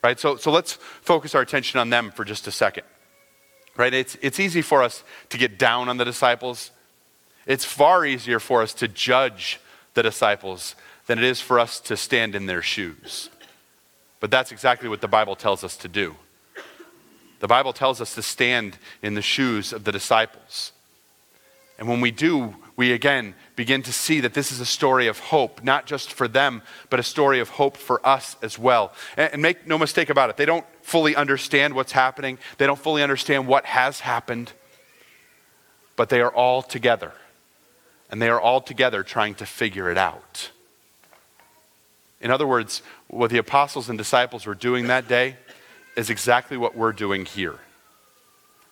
Right? 0.02 0.20
So, 0.20 0.36
so 0.36 0.50
let's 0.50 0.74
focus 0.74 1.34
our 1.34 1.40
attention 1.40 1.80
on 1.80 1.88
them 1.88 2.10
for 2.10 2.26
just 2.26 2.46
a 2.46 2.52
second. 2.52 2.84
Right? 3.78 3.94
It's, 3.94 4.18
it's 4.20 4.38
easy 4.38 4.60
for 4.60 4.82
us 4.82 5.02
to 5.30 5.38
get 5.38 5.58
down 5.58 5.88
on 5.88 5.96
the 5.96 6.04
disciples. 6.04 6.72
It's 7.46 7.64
far 7.64 8.04
easier 8.04 8.38
for 8.38 8.60
us 8.60 8.74
to 8.74 8.86
judge 8.86 9.60
the 9.94 10.02
disciples 10.02 10.74
than 11.06 11.18
it 11.18 11.24
is 11.24 11.40
for 11.40 11.58
us 11.58 11.80
to 11.80 11.96
stand 11.96 12.34
in 12.34 12.46
their 12.46 12.62
shoes. 12.62 13.30
But 14.20 14.30
that's 14.30 14.52
exactly 14.52 14.88
what 14.88 15.00
the 15.00 15.08
Bible 15.08 15.36
tells 15.36 15.64
us 15.64 15.76
to 15.78 15.88
do. 15.88 16.16
The 17.40 17.48
Bible 17.48 17.72
tells 17.72 18.00
us 18.00 18.14
to 18.14 18.22
stand 18.22 18.78
in 19.02 19.14
the 19.14 19.22
shoes 19.22 19.72
of 19.72 19.84
the 19.84 19.92
disciples. 19.92 20.72
And 21.78 21.88
when 21.88 22.00
we 22.00 22.10
do, 22.10 22.54
we 22.76 22.92
again 22.92 23.34
begin 23.56 23.82
to 23.82 23.92
see 23.92 24.20
that 24.20 24.32
this 24.32 24.50
is 24.50 24.60
a 24.60 24.66
story 24.66 25.08
of 25.08 25.18
hope, 25.18 25.62
not 25.62 25.86
just 25.86 26.12
for 26.12 26.26
them, 26.26 26.62
but 26.88 27.00
a 27.00 27.02
story 27.02 27.40
of 27.40 27.50
hope 27.50 27.76
for 27.76 28.04
us 28.06 28.36
as 28.42 28.58
well. 28.58 28.92
And, 29.16 29.42
make 29.42 29.66
no 29.66 29.76
mistake 29.76 30.08
about 30.08 30.30
it, 30.30 30.36
they 30.36 30.46
don't 30.46 30.64
fully 30.82 31.14
understand 31.14 31.74
what's 31.74 31.92
happening, 31.92 32.38
they 32.58 32.66
don't 32.66 32.78
fully 32.78 33.02
understand 33.02 33.46
what 33.46 33.66
has 33.66 34.00
happened, 34.00 34.52
but 35.96 36.08
they 36.08 36.20
are 36.20 36.32
all 36.32 36.62
together 36.62 37.12
and 38.14 38.22
they 38.22 38.28
are 38.28 38.40
all 38.40 38.60
together 38.60 39.02
trying 39.02 39.34
to 39.34 39.44
figure 39.44 39.90
it 39.90 39.98
out. 39.98 40.52
In 42.20 42.30
other 42.30 42.46
words, 42.46 42.80
what 43.08 43.28
the 43.28 43.38
apostles 43.38 43.88
and 43.88 43.98
disciples 43.98 44.46
were 44.46 44.54
doing 44.54 44.86
that 44.86 45.08
day 45.08 45.34
is 45.96 46.10
exactly 46.10 46.56
what 46.56 46.76
we're 46.76 46.92
doing 46.92 47.24
here. 47.24 47.58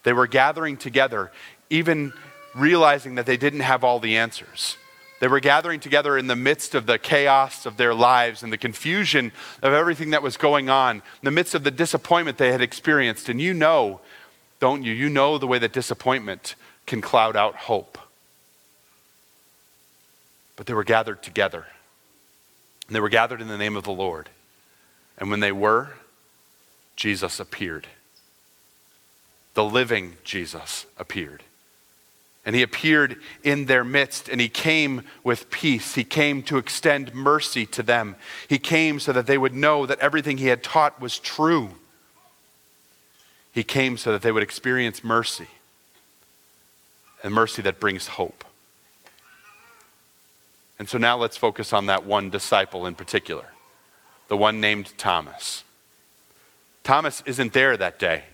They 0.04 0.12
were 0.12 0.28
gathering 0.28 0.76
together, 0.76 1.32
even 1.70 2.12
realizing 2.54 3.16
that 3.16 3.26
they 3.26 3.36
didn't 3.36 3.62
have 3.62 3.82
all 3.82 3.98
the 3.98 4.16
answers. 4.16 4.76
They 5.18 5.26
were 5.26 5.40
gathering 5.40 5.80
together 5.80 6.16
in 6.16 6.28
the 6.28 6.36
midst 6.36 6.76
of 6.76 6.86
the 6.86 7.00
chaos 7.00 7.66
of 7.66 7.76
their 7.76 7.94
lives 7.94 8.44
and 8.44 8.52
the 8.52 8.56
confusion 8.56 9.32
of 9.60 9.72
everything 9.72 10.10
that 10.10 10.22
was 10.22 10.36
going 10.36 10.70
on, 10.70 10.98
in 10.98 11.24
the 11.24 11.32
midst 11.32 11.56
of 11.56 11.64
the 11.64 11.72
disappointment 11.72 12.38
they 12.38 12.52
had 12.52 12.62
experienced. 12.62 13.28
And 13.28 13.40
you 13.40 13.54
know, 13.54 14.02
don't 14.60 14.84
you? 14.84 14.92
You 14.92 15.08
know 15.08 15.36
the 15.36 15.48
way 15.48 15.58
that 15.58 15.72
disappointment 15.72 16.54
can 16.86 17.00
cloud 17.00 17.34
out 17.34 17.56
hope 17.56 17.98
but 20.62 20.68
they 20.68 20.74
were 20.74 20.84
gathered 20.84 21.20
together. 21.24 21.66
And 22.86 22.94
they 22.94 23.00
were 23.00 23.08
gathered 23.08 23.40
in 23.40 23.48
the 23.48 23.58
name 23.58 23.76
of 23.76 23.82
the 23.82 23.90
Lord. 23.90 24.28
And 25.18 25.28
when 25.28 25.40
they 25.40 25.50
were, 25.50 25.90
Jesus 26.94 27.40
appeared. 27.40 27.88
The 29.54 29.64
living 29.64 30.18
Jesus 30.22 30.86
appeared. 30.96 31.42
And 32.46 32.54
he 32.54 32.62
appeared 32.62 33.16
in 33.42 33.64
their 33.64 33.82
midst, 33.82 34.28
and 34.28 34.40
he 34.40 34.48
came 34.48 35.02
with 35.24 35.50
peace. 35.50 35.96
He 35.96 36.04
came 36.04 36.44
to 36.44 36.58
extend 36.58 37.12
mercy 37.12 37.66
to 37.66 37.82
them. 37.82 38.14
He 38.46 38.60
came 38.60 39.00
so 39.00 39.12
that 39.14 39.26
they 39.26 39.38
would 39.38 39.54
know 39.54 39.84
that 39.84 39.98
everything 39.98 40.38
he 40.38 40.46
had 40.46 40.62
taught 40.62 41.00
was 41.00 41.18
true. 41.18 41.70
He 43.50 43.64
came 43.64 43.96
so 43.96 44.12
that 44.12 44.22
they 44.22 44.30
would 44.30 44.44
experience 44.44 45.02
mercy, 45.02 45.48
and 47.24 47.34
mercy 47.34 47.62
that 47.62 47.80
brings 47.80 48.06
hope. 48.06 48.44
And 50.82 50.88
so 50.88 50.98
now 50.98 51.16
let's 51.16 51.36
focus 51.36 51.72
on 51.72 51.86
that 51.86 52.06
one 52.06 52.28
disciple 52.28 52.86
in 52.86 52.96
particular, 52.96 53.44
the 54.26 54.36
one 54.36 54.60
named 54.60 54.92
Thomas. 54.98 55.62
Thomas 56.82 57.22
isn't 57.24 57.52
there 57.52 57.76
that 57.76 58.00
day. 58.00 58.24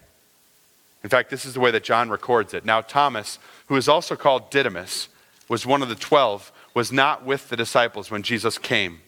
In 1.05 1.11
fact, 1.11 1.29
this 1.29 1.45
is 1.45 1.53
the 1.53 1.61
way 1.61 1.71
that 1.71 1.85
John 1.85 2.09
records 2.09 2.55
it. 2.55 2.65
Now, 2.65 2.81
Thomas, 2.81 3.39
who 3.67 3.77
is 3.77 3.87
also 3.87 4.17
called 4.17 4.51
Didymus, 4.51 5.11
was 5.51 5.67
one 5.67 5.83
of 5.83 5.91
the 5.91 5.95
twelve, 5.95 6.51
was 6.73 6.91
not 6.91 7.23
with 7.23 7.51
the 7.51 7.57
disciples 7.59 8.11
when 8.11 8.23
Jesus 8.23 8.57
came. 8.57 9.03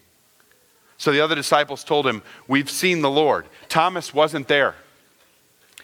So 0.99 1.11
the 1.11 1.23
other 1.23 1.35
disciples 1.35 1.83
told 1.83 2.07
him, 2.07 2.21
We've 2.47 2.69
seen 2.69 3.01
the 3.01 3.09
Lord. 3.09 3.47
Thomas 3.71 4.13
wasn't 4.13 4.49
there. 4.49 4.75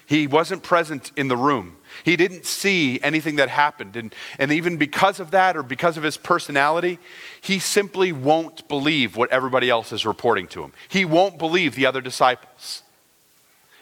He 0.05 0.27
wasn't 0.27 0.63
present 0.63 1.11
in 1.17 1.29
the 1.29 1.39
room. 1.39 1.79
He 2.05 2.17
didn't 2.17 2.47
see 2.47 3.00
anything 3.03 3.37
that 3.37 3.49
happened. 3.49 3.97
And, 3.97 4.15
and 4.38 4.53
even 4.53 4.76
because 4.76 5.21
of 5.21 5.31
that, 5.31 5.57
or 5.57 5.62
because 5.62 5.97
of 5.97 6.03
his 6.03 6.17
personality, 6.17 6.99
he 7.41 7.59
simply 7.59 8.12
won't 8.12 8.69
believe 8.69 9.17
what 9.17 9.31
everybody 9.31 9.71
else 9.71 9.93
is 9.93 10.07
reporting 10.07 10.47
to 10.49 10.62
him. 10.62 10.73
He 10.88 11.05
won't 11.05 11.38
believe 11.38 11.75
the 11.75 11.87
other 11.87 12.00
disciples. 12.00 12.83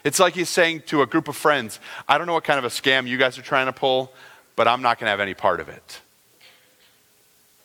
It's 0.03 0.19
like 0.19 0.35
he's 0.35 0.49
saying 0.49 0.83
to 0.87 1.01
a 1.01 1.07
group 1.07 1.27
of 1.27 1.35
friends, 1.35 1.79
I 2.07 2.17
don't 2.17 2.27
know 2.27 2.33
what 2.33 2.43
kind 2.43 2.59
of 2.59 2.65
a 2.65 2.69
scam 2.69 3.07
you 3.07 3.17
guys 3.17 3.37
are 3.39 3.43
trying 3.43 3.65
to 3.65 3.73
pull, 3.73 4.13
but 4.55 4.67
I'm 4.67 4.81
not 4.81 4.99
going 4.99 5.07
to 5.07 5.11
have 5.11 5.19
any 5.19 5.33
part 5.33 5.59
of 5.59 5.67
it. 5.67 6.01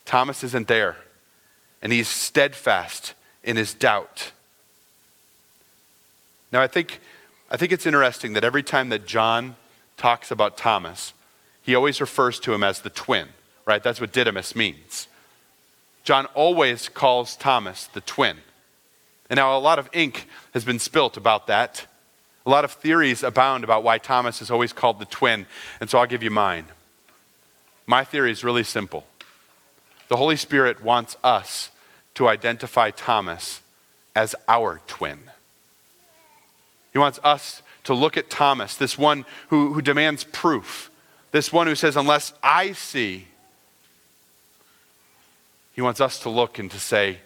Thomas 0.07 0.43
isn't 0.43 0.67
there, 0.67 0.97
and 1.83 1.93
he's 1.93 2.09
steadfast 2.09 3.15
in 3.45 3.57
his 3.57 3.75
doubt. 3.75 4.33
Now, 6.51 6.61
I 6.61 6.67
think 6.67 7.01
I 7.51 7.57
think 7.57 7.73
it's 7.73 7.87
interesting 7.87 8.35
that 8.35 8.45
every 8.45 8.63
time 8.63 8.91
that 8.91 9.07
John 9.07 9.57
talks 10.01 10.31
about 10.31 10.57
Thomas, 10.57 11.13
he 11.63 11.75
always 11.75 12.01
refers 12.01 12.41
to 12.41 12.55
him 12.55 12.65
as 12.65 12.81
the 12.81 12.89
twin, 12.89 13.29
right? 13.67 13.83
That's 13.83 14.01
what 14.01 14.13
Didymus 14.13 14.57
means. 14.57 15.09
John 16.05 16.25
always 16.35 16.89
calls 16.89 17.37
Thomas 17.37 17.87
the 17.87 18.01
twin. 18.01 18.39
And 19.29 19.37
now 19.37 19.57
a 19.57 19.61
lot 19.61 19.79
of 19.79 19.91
ink 19.93 20.27
has 20.55 20.65
been 20.65 20.79
spilt 20.79 21.19
about 21.19 21.47
that. 21.49 21.87
A 22.47 22.51
lot 22.51 22.65
of 22.65 22.73
theories 22.73 23.23
abound 23.23 23.63
about 23.63 23.85
why 23.85 23.99
Thomas 23.99 24.41
is 24.41 24.51
always 24.51 24.73
called 24.73 24.99
the 24.99 25.05
twin. 25.05 25.45
And 25.81 25.91
so 25.91 25.99
I'll 25.99 26.07
give 26.07 26.23
you 26.23 26.31
mine. 26.31 26.65
My 27.87 28.03
theory 28.03 28.33
is 28.33 28.43
really 28.43 28.65
simple. 28.65 29.05
The 30.09 30.17
Holy 30.17 30.37
Spirit 30.37 30.83
wants 30.83 31.19
us 31.23 31.71
to 32.15 32.27
identify 32.27 32.91
Thomas 32.91 33.61
as 34.17 34.35
our 34.49 34.81
twin. 34.87 35.19
He 36.93 36.99
wants 36.99 37.21
us 37.23 37.63
to 37.91 37.95
look 37.95 38.17
at 38.17 38.31
Thomas, 38.31 38.77
this 38.77 38.97
one 38.97 39.25
who, 39.49 39.73
who 39.73 39.83
demands 39.83 40.23
proof, 40.23 40.93
this 41.33 41.53
one 41.53 41.67
who 41.67 41.75
says, 41.75 41.97
Unless 41.97 42.33
I 42.41 42.71
see, 42.71 43.27
he 45.73 45.83
wants 45.83 46.01
us 46.01 46.21
to 46.21 46.31
look 46.31 46.61
and 46.61 46.71
to 46.71 46.79
say, 46.79 47.19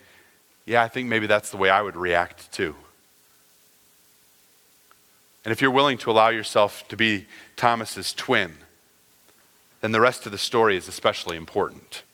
Yeah, 0.65 0.83
I 0.83 0.89
think 0.89 1.07
maybe 1.07 1.27
that's 1.27 1.51
the 1.51 1.59
way 1.59 1.69
I 1.69 1.83
would 1.83 1.97
react 1.97 2.51
too. 2.51 2.77
And 5.45 5.53
if 5.53 5.61
you're 5.61 5.71
willing 5.71 5.99
to 5.99 6.11
allow 6.11 6.31
yourself 6.31 6.89
to 6.89 6.97
be 6.97 7.27
Thomas's 7.57 8.15
twin, 8.15 8.55
then 9.83 9.93
the 9.93 10.01
rest 10.01 10.25
of 10.25 10.33
the 10.33 10.39
story 10.39 10.79
is 10.79 10.89
especially 10.89 11.37
important. 11.37 12.05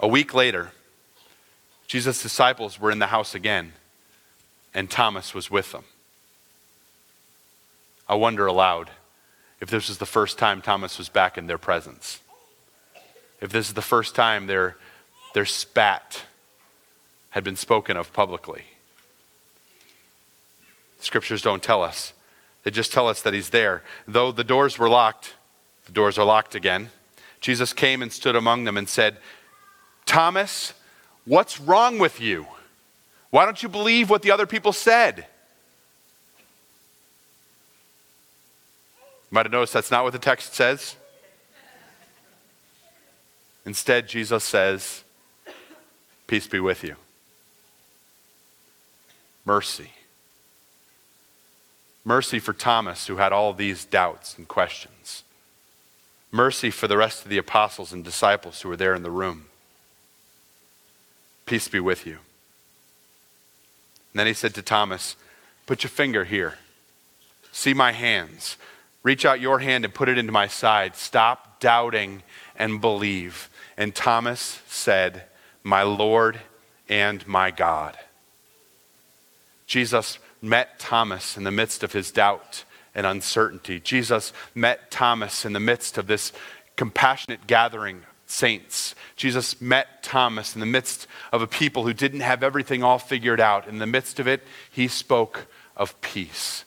A 0.00 0.08
week 0.08 0.34
later, 0.34 0.72
Jesus' 1.86 2.20
disciples 2.20 2.80
were 2.80 2.90
in 2.90 2.98
the 2.98 3.06
house 3.06 3.32
again 3.32 3.74
and 4.74 4.90
Thomas 4.90 5.34
was 5.34 5.52
with 5.52 5.70
them. 5.70 5.84
I 8.08 8.14
wonder 8.14 8.46
aloud 8.46 8.90
if 9.60 9.70
this 9.70 9.88
was 9.88 9.98
the 9.98 10.06
first 10.06 10.38
time 10.38 10.62
Thomas 10.62 10.98
was 10.98 11.08
back 11.08 11.36
in 11.36 11.46
their 11.46 11.58
presence. 11.58 12.20
If 13.40 13.50
this 13.50 13.68
is 13.68 13.74
the 13.74 13.82
first 13.82 14.14
time 14.14 14.46
their, 14.46 14.76
their 15.34 15.44
spat 15.44 16.22
had 17.30 17.44
been 17.44 17.56
spoken 17.56 17.96
of 17.96 18.12
publicly. 18.12 18.64
Scriptures 21.00 21.42
don't 21.42 21.62
tell 21.62 21.82
us. 21.82 22.12
They 22.64 22.70
just 22.70 22.92
tell 22.92 23.08
us 23.08 23.22
that 23.22 23.34
he's 23.34 23.50
there. 23.50 23.82
Though 24.06 24.32
the 24.32 24.44
doors 24.44 24.78
were 24.78 24.88
locked, 24.88 25.34
the 25.86 25.92
doors 25.92 26.18
are 26.18 26.24
locked 26.24 26.54
again. 26.54 26.90
Jesus 27.40 27.72
came 27.72 28.02
and 28.02 28.12
stood 28.12 28.34
among 28.34 28.64
them 28.64 28.76
and 28.76 28.88
said, 28.88 29.18
Thomas, 30.06 30.74
what's 31.24 31.60
wrong 31.60 31.98
with 31.98 32.20
you? 32.20 32.46
Why 33.30 33.44
don't 33.44 33.62
you 33.62 33.68
believe 33.68 34.10
what 34.10 34.22
the 34.22 34.30
other 34.30 34.46
people 34.46 34.72
said? 34.72 35.26
You 39.30 39.34
might 39.34 39.46
have 39.46 39.52
noticed 39.52 39.74
that's 39.74 39.90
not 39.90 40.04
what 40.04 40.12
the 40.12 40.18
text 40.18 40.54
says. 40.54 40.96
Instead, 43.66 44.08
Jesus 44.08 44.44
says, 44.44 45.04
Peace 46.26 46.46
be 46.46 46.60
with 46.60 46.82
you. 46.82 46.96
Mercy. 49.44 49.92
Mercy 52.04 52.38
for 52.38 52.54
Thomas, 52.54 53.06
who 53.06 53.16
had 53.16 53.32
all 53.32 53.52
these 53.52 53.84
doubts 53.84 54.38
and 54.38 54.48
questions. 54.48 55.24
Mercy 56.30 56.70
for 56.70 56.86
the 56.88 56.96
rest 56.96 57.24
of 57.24 57.30
the 57.30 57.38
apostles 57.38 57.92
and 57.92 58.04
disciples 58.04 58.62
who 58.62 58.68
were 58.68 58.76
there 58.76 58.94
in 58.94 59.02
the 59.02 59.10
room. 59.10 59.46
Peace 61.44 61.68
be 61.68 61.80
with 61.80 62.06
you. 62.06 62.18
And 64.12 64.20
then 64.20 64.26
he 64.26 64.34
said 64.34 64.54
to 64.54 64.62
Thomas, 64.62 65.16
Put 65.66 65.82
your 65.82 65.90
finger 65.90 66.24
here. 66.24 66.56
See 67.52 67.74
my 67.74 67.92
hands. 67.92 68.56
Reach 69.02 69.24
out 69.24 69.40
your 69.40 69.60
hand 69.60 69.84
and 69.84 69.94
put 69.94 70.08
it 70.08 70.18
into 70.18 70.32
my 70.32 70.46
side. 70.46 70.96
Stop 70.96 71.60
doubting 71.60 72.22
and 72.56 72.80
believe. 72.80 73.48
And 73.76 73.94
Thomas 73.94 74.60
said, 74.68 75.24
My 75.62 75.82
Lord 75.82 76.40
and 76.88 77.26
my 77.26 77.50
God. 77.50 77.96
Jesus 79.66 80.18
met 80.40 80.78
Thomas 80.78 81.36
in 81.36 81.44
the 81.44 81.50
midst 81.50 81.82
of 81.82 81.92
his 81.92 82.10
doubt 82.10 82.64
and 82.94 83.06
uncertainty. 83.06 83.78
Jesus 83.80 84.32
met 84.54 84.90
Thomas 84.90 85.44
in 85.44 85.52
the 85.52 85.60
midst 85.60 85.98
of 85.98 86.06
this 86.06 86.32
compassionate 86.76 87.46
gathering 87.46 88.02
saints. 88.26 88.94
Jesus 89.16 89.60
met 89.60 90.02
Thomas 90.02 90.54
in 90.54 90.60
the 90.60 90.66
midst 90.66 91.06
of 91.32 91.42
a 91.42 91.46
people 91.46 91.84
who 91.84 91.92
didn't 91.92 92.20
have 92.20 92.42
everything 92.42 92.82
all 92.82 92.98
figured 92.98 93.40
out. 93.40 93.68
In 93.68 93.78
the 93.78 93.86
midst 93.86 94.20
of 94.20 94.26
it, 94.26 94.42
he 94.70 94.88
spoke 94.88 95.46
of 95.76 96.00
peace. 96.00 96.64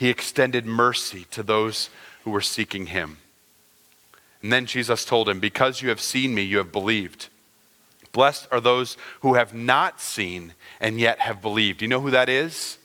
He 0.00 0.08
extended 0.08 0.64
mercy 0.64 1.26
to 1.30 1.42
those 1.42 1.90
who 2.24 2.30
were 2.30 2.40
seeking 2.40 2.86
him. 2.86 3.18
And 4.40 4.50
then 4.50 4.64
Jesus 4.64 5.04
told 5.04 5.28
him, 5.28 5.40
Because 5.40 5.82
you 5.82 5.90
have 5.90 6.00
seen 6.00 6.34
me, 6.34 6.40
you 6.40 6.56
have 6.56 6.72
believed. 6.72 7.28
Blessed 8.10 8.48
are 8.50 8.62
those 8.62 8.96
who 9.20 9.34
have 9.34 9.52
not 9.52 10.00
seen 10.00 10.54
and 10.80 10.98
yet 10.98 11.18
have 11.18 11.42
believed. 11.42 11.82
You 11.82 11.88
know 11.88 12.00
who 12.00 12.10
that 12.12 12.30
is? 12.30 12.78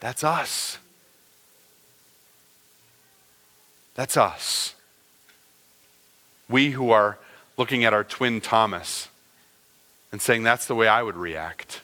That's 0.00 0.24
us. 0.24 0.78
That's 3.94 4.16
us. 4.16 4.74
We 6.48 6.70
who 6.70 6.92
are 6.92 7.18
looking 7.58 7.84
at 7.84 7.92
our 7.92 8.04
twin 8.04 8.40
Thomas 8.40 9.08
and 10.12 10.22
saying, 10.22 10.44
That's 10.44 10.64
the 10.64 10.74
way 10.74 10.88
I 10.88 11.02
would 11.02 11.16
react 11.16 11.82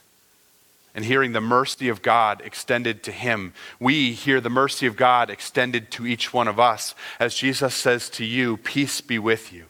and 0.94 1.04
hearing 1.04 1.32
the 1.32 1.40
mercy 1.40 1.88
of 1.88 2.02
God 2.02 2.42
extended 2.44 3.02
to 3.04 3.12
him. 3.12 3.54
We 3.80 4.12
hear 4.12 4.40
the 4.40 4.50
mercy 4.50 4.86
of 4.86 4.96
God 4.96 5.30
extended 5.30 5.90
to 5.92 6.06
each 6.06 6.32
one 6.32 6.48
of 6.48 6.60
us 6.60 6.94
as 7.18 7.34
Jesus 7.34 7.74
says 7.74 8.10
to 8.10 8.24
you, 8.24 8.58
Peace 8.58 9.00
be 9.00 9.18
with 9.18 9.52
you. 9.52 9.66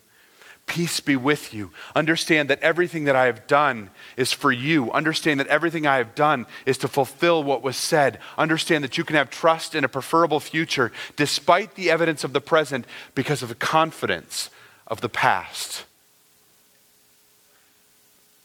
Peace 0.67 1.01
be 1.01 1.17
with 1.17 1.53
you. 1.53 1.71
Understand 1.95 2.49
that 2.49 2.61
everything 2.61 3.05
that 3.05 3.17
I 3.17 3.27
have 3.27 3.47
done 3.47 3.91
is 4.17 4.33
for 4.33 4.51
you. 4.51 4.91
Understand 4.93 5.41
that 5.41 5.49
everything 5.49 5.87
I 5.87 5.97
have 5.97 6.15
done 6.15 6.47
is 6.65 6.79
to 6.79 6.89
fulfill 6.89 7.43
what 7.43 7.63
was 7.63 7.77
said. 7.77 8.19
Understand 8.39 8.83
that 8.85 8.97
you 8.97 9.05
can 9.05 9.17
have 9.17 9.29
trust 9.29 9.75
in 9.75 9.85
a 9.85 9.89
preferable 9.89 10.41
future 10.41 10.93
despite 11.17 11.75
the 11.75 11.91
evidence 11.91 12.25
of 12.25 12.33
the 12.33 12.41
present 12.41 12.87
because 13.15 13.43
of 13.43 13.49
the 13.49 13.55
confidence 13.55 14.51
of 14.87 15.01
the 15.01 15.09
past. 15.09 15.85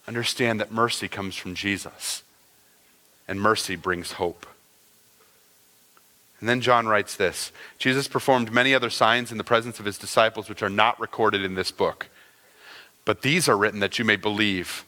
Understand 0.07 0.59
that 0.59 0.71
mercy 0.71 1.07
comes 1.07 1.35
from 1.35 1.53
Jesus 1.53 2.23
and 3.27 3.41
mercy 3.41 3.75
brings 3.75 4.13
hope. 4.13 4.45
And 6.39 6.47
then 6.47 6.61
John 6.61 6.87
writes 6.87 7.15
this 7.15 7.51
Jesus 7.77 8.07
performed 8.07 8.51
many 8.51 8.73
other 8.73 8.89
signs 8.89 9.31
in 9.31 9.37
the 9.37 9.43
presence 9.43 9.79
of 9.79 9.85
his 9.85 9.97
disciples, 9.97 10.49
which 10.49 10.63
are 10.63 10.69
not 10.69 10.99
recorded 10.99 11.43
in 11.43 11.55
this 11.55 11.71
book. 11.71 12.07
But 13.05 13.21
these 13.21 13.47
are 13.47 13.57
written 13.57 13.79
that 13.79 13.97
you 13.97 14.05
may 14.05 14.17
believe 14.17 14.83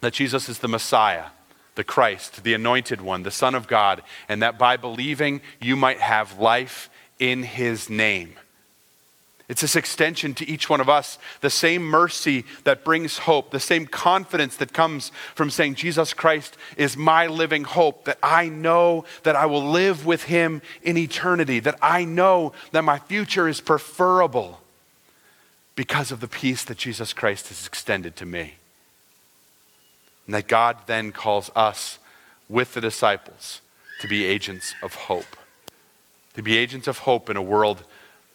that 0.00 0.14
Jesus 0.14 0.48
is 0.48 0.58
the 0.58 0.68
Messiah, 0.68 1.26
the 1.74 1.84
Christ, 1.84 2.44
the 2.44 2.54
anointed 2.54 3.00
one, 3.00 3.22
the 3.22 3.30
Son 3.30 3.54
of 3.54 3.68
God, 3.68 4.02
and 4.28 4.42
that 4.42 4.58
by 4.58 4.76
believing 4.76 5.40
you 5.60 5.76
might 5.76 6.00
have 6.00 6.38
life 6.38 6.90
in 7.18 7.42
his 7.42 7.88
name. 7.88 8.34
It's 9.48 9.60
this 9.60 9.76
extension 9.76 10.34
to 10.34 10.48
each 10.48 10.70
one 10.70 10.80
of 10.80 10.88
us, 10.88 11.18
the 11.40 11.50
same 11.50 11.82
mercy 11.82 12.44
that 12.64 12.84
brings 12.84 13.18
hope, 13.18 13.50
the 13.50 13.60
same 13.60 13.86
confidence 13.86 14.56
that 14.56 14.72
comes 14.72 15.10
from 15.34 15.50
saying, 15.50 15.74
Jesus 15.74 16.14
Christ 16.14 16.56
is 16.76 16.96
my 16.96 17.26
living 17.26 17.64
hope, 17.64 18.04
that 18.04 18.18
I 18.22 18.48
know 18.48 19.04
that 19.24 19.36
I 19.36 19.46
will 19.46 19.64
live 19.64 20.06
with 20.06 20.24
him 20.24 20.62
in 20.82 20.96
eternity, 20.96 21.60
that 21.60 21.78
I 21.82 22.04
know 22.04 22.52
that 22.70 22.84
my 22.84 22.98
future 22.98 23.48
is 23.48 23.60
preferable 23.60 24.60
because 25.74 26.12
of 26.12 26.20
the 26.20 26.28
peace 26.28 26.64
that 26.64 26.78
Jesus 26.78 27.12
Christ 27.12 27.48
has 27.48 27.66
extended 27.66 28.16
to 28.16 28.26
me. 28.26 28.54
And 30.26 30.34
that 30.34 30.46
God 30.46 30.76
then 30.86 31.12
calls 31.12 31.50
us 31.56 31.98
with 32.48 32.74
the 32.74 32.80
disciples 32.80 33.60
to 34.00 34.08
be 34.08 34.24
agents 34.24 34.74
of 34.82 34.94
hope, 34.94 35.36
to 36.34 36.42
be 36.42 36.56
agents 36.56 36.86
of 36.86 36.98
hope 36.98 37.28
in 37.28 37.36
a 37.36 37.42
world 37.42 37.84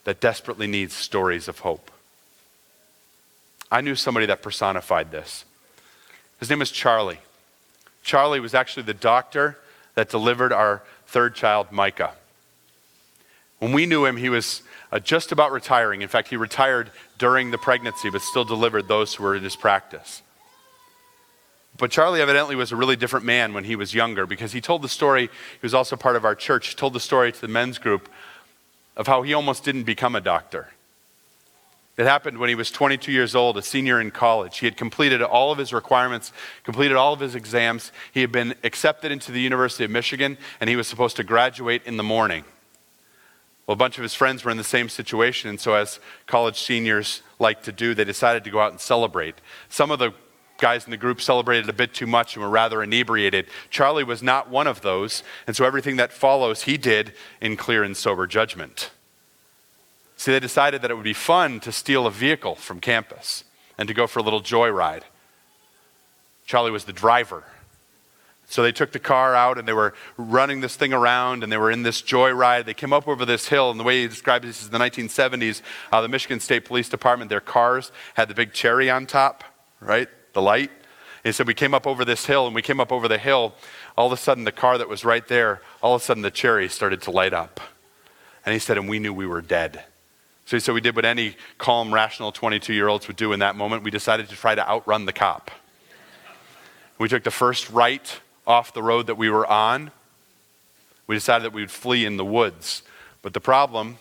that 0.07 0.21
desperately 0.21 0.67
needs 0.67 0.93
stories 0.93 1.49
of 1.49 1.59
hope. 1.59 1.91
I 3.69 3.81
knew 3.81 3.93
somebody 3.93 4.25
that 4.27 4.41
personified 4.41 5.11
this. 5.11 5.43
His 6.39 6.49
name 6.49 6.59
was 6.59 6.71
Charlie. 6.71 7.19
Charlie 8.03 8.39
was 8.39 8.53
actually 8.53 8.83
the 8.83 8.93
doctor 8.93 9.57
that 9.95 10.07
delivered 10.07 10.53
our 10.53 10.81
third 11.07 11.35
child, 11.35 11.73
Micah. 11.73 12.13
When 13.59 13.73
we 13.73 13.85
knew 13.85 14.05
him, 14.05 14.15
he 14.15 14.29
was 14.29 14.61
uh, 14.93 14.99
just 14.99 15.33
about 15.33 15.51
retiring. 15.51 16.01
In 16.01 16.07
fact, 16.07 16.29
he 16.29 16.37
retired 16.37 16.89
during 17.17 17.51
the 17.51 17.57
pregnancy, 17.57 18.09
but 18.09 18.21
still 18.21 18.45
delivered 18.45 18.87
those 18.87 19.13
who 19.13 19.25
were 19.25 19.35
in 19.35 19.43
his 19.43 19.57
practice. 19.57 20.21
But 21.77 21.91
Charlie 21.91 22.21
evidently 22.21 22.55
was 22.55 22.71
a 22.71 22.77
really 22.77 22.95
different 22.95 23.25
man 23.25 23.53
when 23.53 23.65
he 23.65 23.75
was 23.75 23.93
younger 23.93 24.25
because 24.25 24.53
he 24.53 24.61
told 24.61 24.83
the 24.83 24.89
story. 24.89 25.23
He 25.23 25.59
was 25.61 25.73
also 25.73 25.97
part 25.97 26.15
of 26.15 26.23
our 26.23 26.33
church. 26.33 26.69
He 26.69 26.75
told 26.75 26.93
the 26.93 27.01
story 27.01 27.33
to 27.33 27.41
the 27.41 27.49
men's 27.49 27.77
group 27.77 28.07
of 28.97 29.07
how 29.07 29.21
he 29.21 29.33
almost 29.33 29.63
didn't 29.63 29.83
become 29.83 30.15
a 30.15 30.21
doctor. 30.21 30.67
It 31.97 32.05
happened 32.05 32.37
when 32.37 32.49
he 32.49 32.55
was 32.55 32.69
22 32.69 33.11
years 33.11 33.33
old, 33.33 33.57
a 33.57 33.61
senior 33.61 33.99
in 33.99 34.11
college. 34.11 34.59
He 34.59 34.67
had 34.67 34.77
completed 34.77 35.21
all 35.21 35.51
of 35.51 35.57
his 35.57 35.73
requirements, 35.73 36.31
completed 36.63 36.95
all 36.95 37.13
of 37.13 37.19
his 37.19 37.33
exams. 37.33 37.91
He 38.11 38.21
had 38.21 38.31
been 38.31 38.53
accepted 38.63 39.11
into 39.11 39.31
the 39.31 39.41
University 39.41 39.83
of 39.83 39.89
Michigan, 39.89 40.37
and 40.59 40.69
he 40.69 40.75
was 40.75 40.87
supposed 40.87 41.15
to 41.15 41.23
graduate 41.23 41.81
in 41.85 41.97
the 41.97 42.03
morning. 42.03 42.43
Well, 43.65 43.73
a 43.73 43.77
bunch 43.77 43.97
of 43.97 44.03
his 44.03 44.13
friends 44.13 44.45
were 44.45 44.51
in 44.51 44.57
the 44.57 44.63
same 44.63 44.89
situation, 44.89 45.49
and 45.49 45.59
so, 45.59 45.73
as 45.73 45.99
college 46.27 46.61
seniors 46.61 47.23
like 47.39 47.63
to 47.63 47.71
do, 47.71 47.95
they 47.95 48.05
decided 48.05 48.43
to 48.43 48.49
go 48.51 48.59
out 48.59 48.71
and 48.71 48.79
celebrate. 48.79 49.35
Some 49.67 49.89
of 49.89 49.97
the 49.97 50.13
guys 50.57 50.85
in 50.85 50.91
the 50.91 50.97
group 50.97 51.21
celebrated 51.21 51.69
a 51.69 51.73
bit 51.73 51.93
too 51.93 52.07
much 52.07 52.35
and 52.35 52.43
were 52.43 52.49
rather 52.49 52.83
inebriated. 52.83 53.47
Charlie 53.69 54.03
was 54.03 54.23
not 54.23 54.49
one 54.49 54.67
of 54.67 54.81
those, 54.81 55.23
and 55.45 55.55
so 55.55 55.65
everything 55.65 55.97
that 55.97 56.11
follows 56.11 56.63
he 56.63 56.77
did 56.77 57.13
in 57.41 57.57
clear 57.57 57.83
and 57.83 57.95
sober 57.95 58.27
judgment. 58.27 58.91
See, 60.17 60.31
they 60.31 60.39
decided 60.39 60.81
that 60.81 60.91
it 60.91 60.95
would 60.95 61.03
be 61.03 61.13
fun 61.13 61.59
to 61.61 61.71
steal 61.71 62.07
a 62.07 62.11
vehicle 62.11 62.55
from 62.55 62.79
campus 62.79 63.43
and 63.77 63.87
to 63.87 63.93
go 63.93 64.07
for 64.07 64.19
a 64.19 64.23
little 64.23 64.41
joyride. 64.41 65.03
Charlie 66.45 66.71
was 66.71 66.85
the 66.85 66.93
driver. 66.93 67.43
So 68.49 68.63
they 68.63 68.71
took 68.71 68.93
the 68.93 68.99
car 68.99 69.35
out 69.35 69.57
and 69.57 69.67
they 69.67 69.73
were 69.73 69.93
running 70.15 70.61
this 70.61 70.77
thing 70.77 70.93
around 70.93 71.43
and 71.43 71.51
they 71.51 71.57
were 71.57 71.69
in 71.69 71.83
this 71.83 72.01
joyride. 72.01 72.65
They 72.65 72.73
came 72.73 72.93
up 72.93 73.07
over 73.07 73.25
this 73.25 73.49
hill, 73.49 73.69
and 73.69 73.79
the 73.79 73.83
way 73.83 74.01
he 74.01 74.07
describes 74.07 74.45
this 74.45 74.61
is 74.61 74.69
the 74.69 74.77
1970s. 74.77 75.61
Uh, 75.91 76.01
the 76.01 76.07
Michigan 76.07 76.39
State 76.39 76.63
Police 76.65 76.87
Department, 76.87 77.29
their 77.29 77.41
cars 77.41 77.91
had 78.13 78.29
the 78.29 78.33
big 78.33 78.53
cherry 78.53 78.89
on 78.89 79.05
top, 79.05 79.43
right? 79.81 80.07
The 80.37 80.41
light. 80.43 80.69
he 81.23 81.31
said, 81.31 81.47
We 81.47 81.55
came 81.55 81.73
up 81.73 81.87
over 81.87 82.05
this 82.05 82.27
hill, 82.27 82.45
and 82.45 82.53
we 82.53 82.61
came 82.61 82.79
up 82.79 82.91
over 82.91 83.07
the 83.07 83.17
hill. 83.17 83.55
All 83.97 84.05
of 84.05 84.13
a 84.13 84.17
sudden, 84.17 84.43
the 84.43 84.51
car 84.51 84.77
that 84.77 84.87
was 84.87 85.03
right 85.03 85.27
there, 85.27 85.61
all 85.81 85.95
of 85.95 86.01
a 86.01 86.05
sudden, 86.05 86.21
the 86.21 86.29
cherry 86.29 86.69
started 86.69 87.01
to 87.01 87.11
light 87.11 87.33
up. 87.33 87.59
And 88.45 88.53
he 88.53 88.59
said, 88.59 88.77
And 88.77 88.87
we 88.87 88.99
knew 88.99 89.11
we 89.11 89.25
were 89.25 89.41
dead. 89.41 89.83
So 90.45 90.55
he 90.55 90.59
said, 90.59 90.75
We 90.75 90.81
did 90.81 90.95
what 90.95 91.05
any 91.05 91.35
calm, 91.57 91.91
rational 91.91 92.31
22 92.31 92.71
year 92.71 92.87
olds 92.87 93.07
would 93.07 93.17
do 93.17 93.33
in 93.33 93.39
that 93.39 93.55
moment. 93.55 93.83
We 93.83 93.89
decided 93.89 94.29
to 94.29 94.35
try 94.35 94.53
to 94.53 94.69
outrun 94.69 95.05
the 95.05 95.11
cop. 95.11 95.49
We 96.99 97.09
took 97.09 97.23
the 97.23 97.31
first 97.31 97.69
right 97.71 98.21
off 98.45 98.73
the 98.73 98.83
road 98.83 99.07
that 99.07 99.15
we 99.15 99.31
were 99.31 99.47
on. 99.47 99.89
We 101.07 101.15
decided 101.15 101.45
that 101.45 101.53
we 101.53 101.61
would 101.63 101.71
flee 101.71 102.05
in 102.05 102.17
the 102.17 102.25
woods. 102.25 102.83
But 103.23 103.33
the 103.33 103.41
problem 103.41 103.97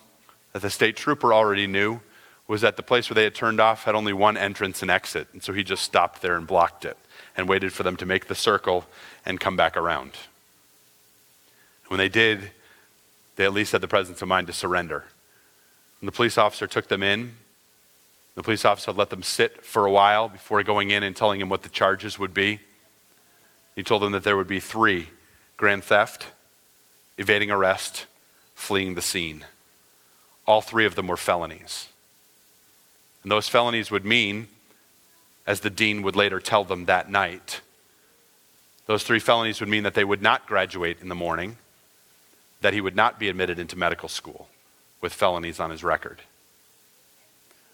that 0.53 0.61
the 0.61 0.71
state 0.71 0.97
trooper 0.97 1.33
already 1.33 1.67
knew 1.67 2.01
was 2.49 2.61
that 2.61 2.77
the 2.77 2.83
place 2.83 3.11
where 3.11 3.15
they 3.15 3.25
had 3.25 3.35
turned 3.35 3.61
off 3.61 3.85
had 3.85 3.95
only 3.95 4.13
one 4.13 4.37
entrance 4.37 4.83
and 4.83 4.91
exit. 4.91 5.29
And 5.33 5.43
so 5.43 5.53
he 5.53 5.65
just 5.65 5.83
stopped 5.83 6.23
there 6.23 6.37
and 6.37 6.47
blocked 6.47 6.85
it 6.85 6.97
and 7.37 7.49
waited 7.49 7.73
for 7.73 7.83
them 7.83 7.97
to 7.97 8.07
make 8.07 8.29
the 8.29 8.35
circle 8.35 8.87
and 9.25 9.41
come 9.41 9.57
back 9.57 9.77
around. 9.77 10.13
When 11.89 11.99
they 11.99 12.09
did, 12.09 12.51
they 13.37 13.45
at 13.45 13.53
least 13.53 13.73
had 13.73 13.81
the 13.81 13.89
presence 13.89 14.23
of 14.23 14.29
mind 14.29 14.47
to 14.47 14.53
surrender. 14.53 15.05
And 16.01 16.09
the 16.09 16.13
police 16.13 16.39
officer 16.39 16.67
took 16.67 16.89
them 16.89 17.03
in. 17.03 17.35
The 18.35 18.43
police 18.43 18.65
officer 18.65 18.93
let 18.93 19.11
them 19.11 19.23
sit 19.23 19.65
for 19.65 19.87
a 19.87 19.91
while 19.91 20.29
before 20.29 20.63
going 20.63 20.91
in 20.91 21.03
and 21.03 21.17
telling 21.17 21.41
him 21.41 21.49
what 21.49 21.63
the 21.63 21.69
charges 21.69 22.19
would 22.19 22.35
be. 22.35 22.61
He 23.75 23.83
told 23.83 24.03
them 24.03 24.13
that 24.13 24.25
there 24.25 24.37
would 24.37 24.47
be 24.47 24.61
three 24.61 25.09
grand 25.57 25.85
theft, 25.85 26.29
evading 27.19 27.51
arrest, 27.51 28.07
fleeing 28.55 28.95
the 28.95 29.03
scene. 29.03 29.45
All 30.47 30.61
three 30.61 30.87
of 30.87 30.95
them 30.95 31.09
were 31.09 31.17
felonies. 31.17 31.89
And 33.27 33.33
those 33.33 33.49
felonies 33.49 33.91
would 33.91 34.05
mean, 34.05 34.47
as 35.49 35.59
the 35.59 35.69
dean 35.69 36.03
would 36.03 36.15
later 36.15 36.39
tell 36.39 36.63
them 36.63 36.85
that 36.85 37.11
night, 37.11 37.61
those 38.87 39.03
three 39.03 39.19
felonies 39.19 39.59
would 39.59 39.69
mean 39.69 39.83
that 39.83 39.95
they 39.95 40.05
would 40.05 40.23
not 40.23 40.47
graduate 40.47 40.99
in 41.03 41.09
the 41.09 41.15
morning, 41.17 41.57
that 42.61 42.73
he 42.73 42.81
would 42.81 42.95
not 42.95 43.19
be 43.19 43.29
admitted 43.29 43.59
into 43.59 43.77
medical 43.77 44.09
school 44.09 44.47
with 45.01 45.13
felonies 45.13 45.59
on 45.59 45.71
his 45.71 45.83
record. 45.83 46.21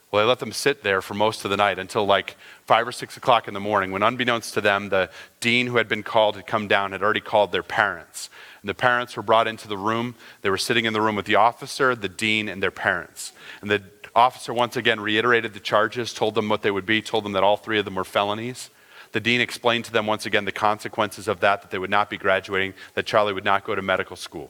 Well, 0.09 0.23
they 0.23 0.27
let 0.27 0.39
them 0.39 0.53
sit 0.53 0.81
there 0.81 1.03
for 1.03 1.13
most 1.13 1.45
of 1.45 1.51
the 1.51 1.57
night 1.57 1.77
until 1.77 2.03
like 2.03 2.35
five 2.65 2.87
or 2.87 2.91
six 2.91 3.15
o'clock 3.15 3.47
in 3.47 3.53
the 3.53 3.59
morning, 3.59 3.91
when 3.91 4.01
unbeknownst 4.01 4.55
to 4.55 4.61
them, 4.61 4.89
the 4.89 5.11
dean 5.39 5.67
who 5.67 5.77
had 5.77 5.87
been 5.87 6.01
called 6.01 6.35
had 6.35 6.47
come 6.47 6.67
down, 6.67 6.93
had 6.93 7.03
already 7.03 7.21
called 7.21 7.51
their 7.51 7.61
parents. 7.61 8.31
And 8.63 8.69
the 8.69 8.73
parents 8.73 9.15
were 9.15 9.21
brought 9.21 9.47
into 9.47 9.67
the 9.67 9.77
room. 9.77 10.15
They 10.41 10.49
were 10.49 10.57
sitting 10.57 10.85
in 10.85 10.93
the 10.93 11.01
room 11.01 11.15
with 11.15 11.27
the 11.27 11.35
officer, 11.35 11.93
the 11.93 12.09
dean, 12.09 12.49
and 12.49 12.63
their 12.63 12.71
parents. 12.71 13.33
And 13.61 13.69
the 13.69 13.83
officer 14.15 14.53
once 14.53 14.75
again 14.75 14.99
reiterated 14.99 15.53
the 15.53 15.59
charges, 15.59 16.13
told 16.13 16.35
them 16.35 16.49
what 16.49 16.61
they 16.61 16.71
would 16.71 16.85
be, 16.85 17.01
told 17.01 17.25
them 17.25 17.31
that 17.33 17.43
all 17.43 17.57
three 17.57 17.79
of 17.79 17.85
them 17.85 17.95
were 17.95 18.03
felonies. 18.03 18.69
The 19.11 19.19
dean 19.19 19.41
explained 19.41 19.85
to 19.85 19.91
them 19.91 20.07
once 20.07 20.25
again 20.25 20.45
the 20.45 20.51
consequences 20.51 21.27
of 21.27 21.39
that, 21.41 21.61
that 21.61 21.71
they 21.71 21.77
would 21.77 21.89
not 21.89 22.09
be 22.09 22.17
graduating, 22.17 22.73
that 22.95 23.05
Charlie 23.05 23.33
would 23.33 23.45
not 23.45 23.63
go 23.63 23.75
to 23.75 23.81
medical 23.81 24.15
school. 24.15 24.49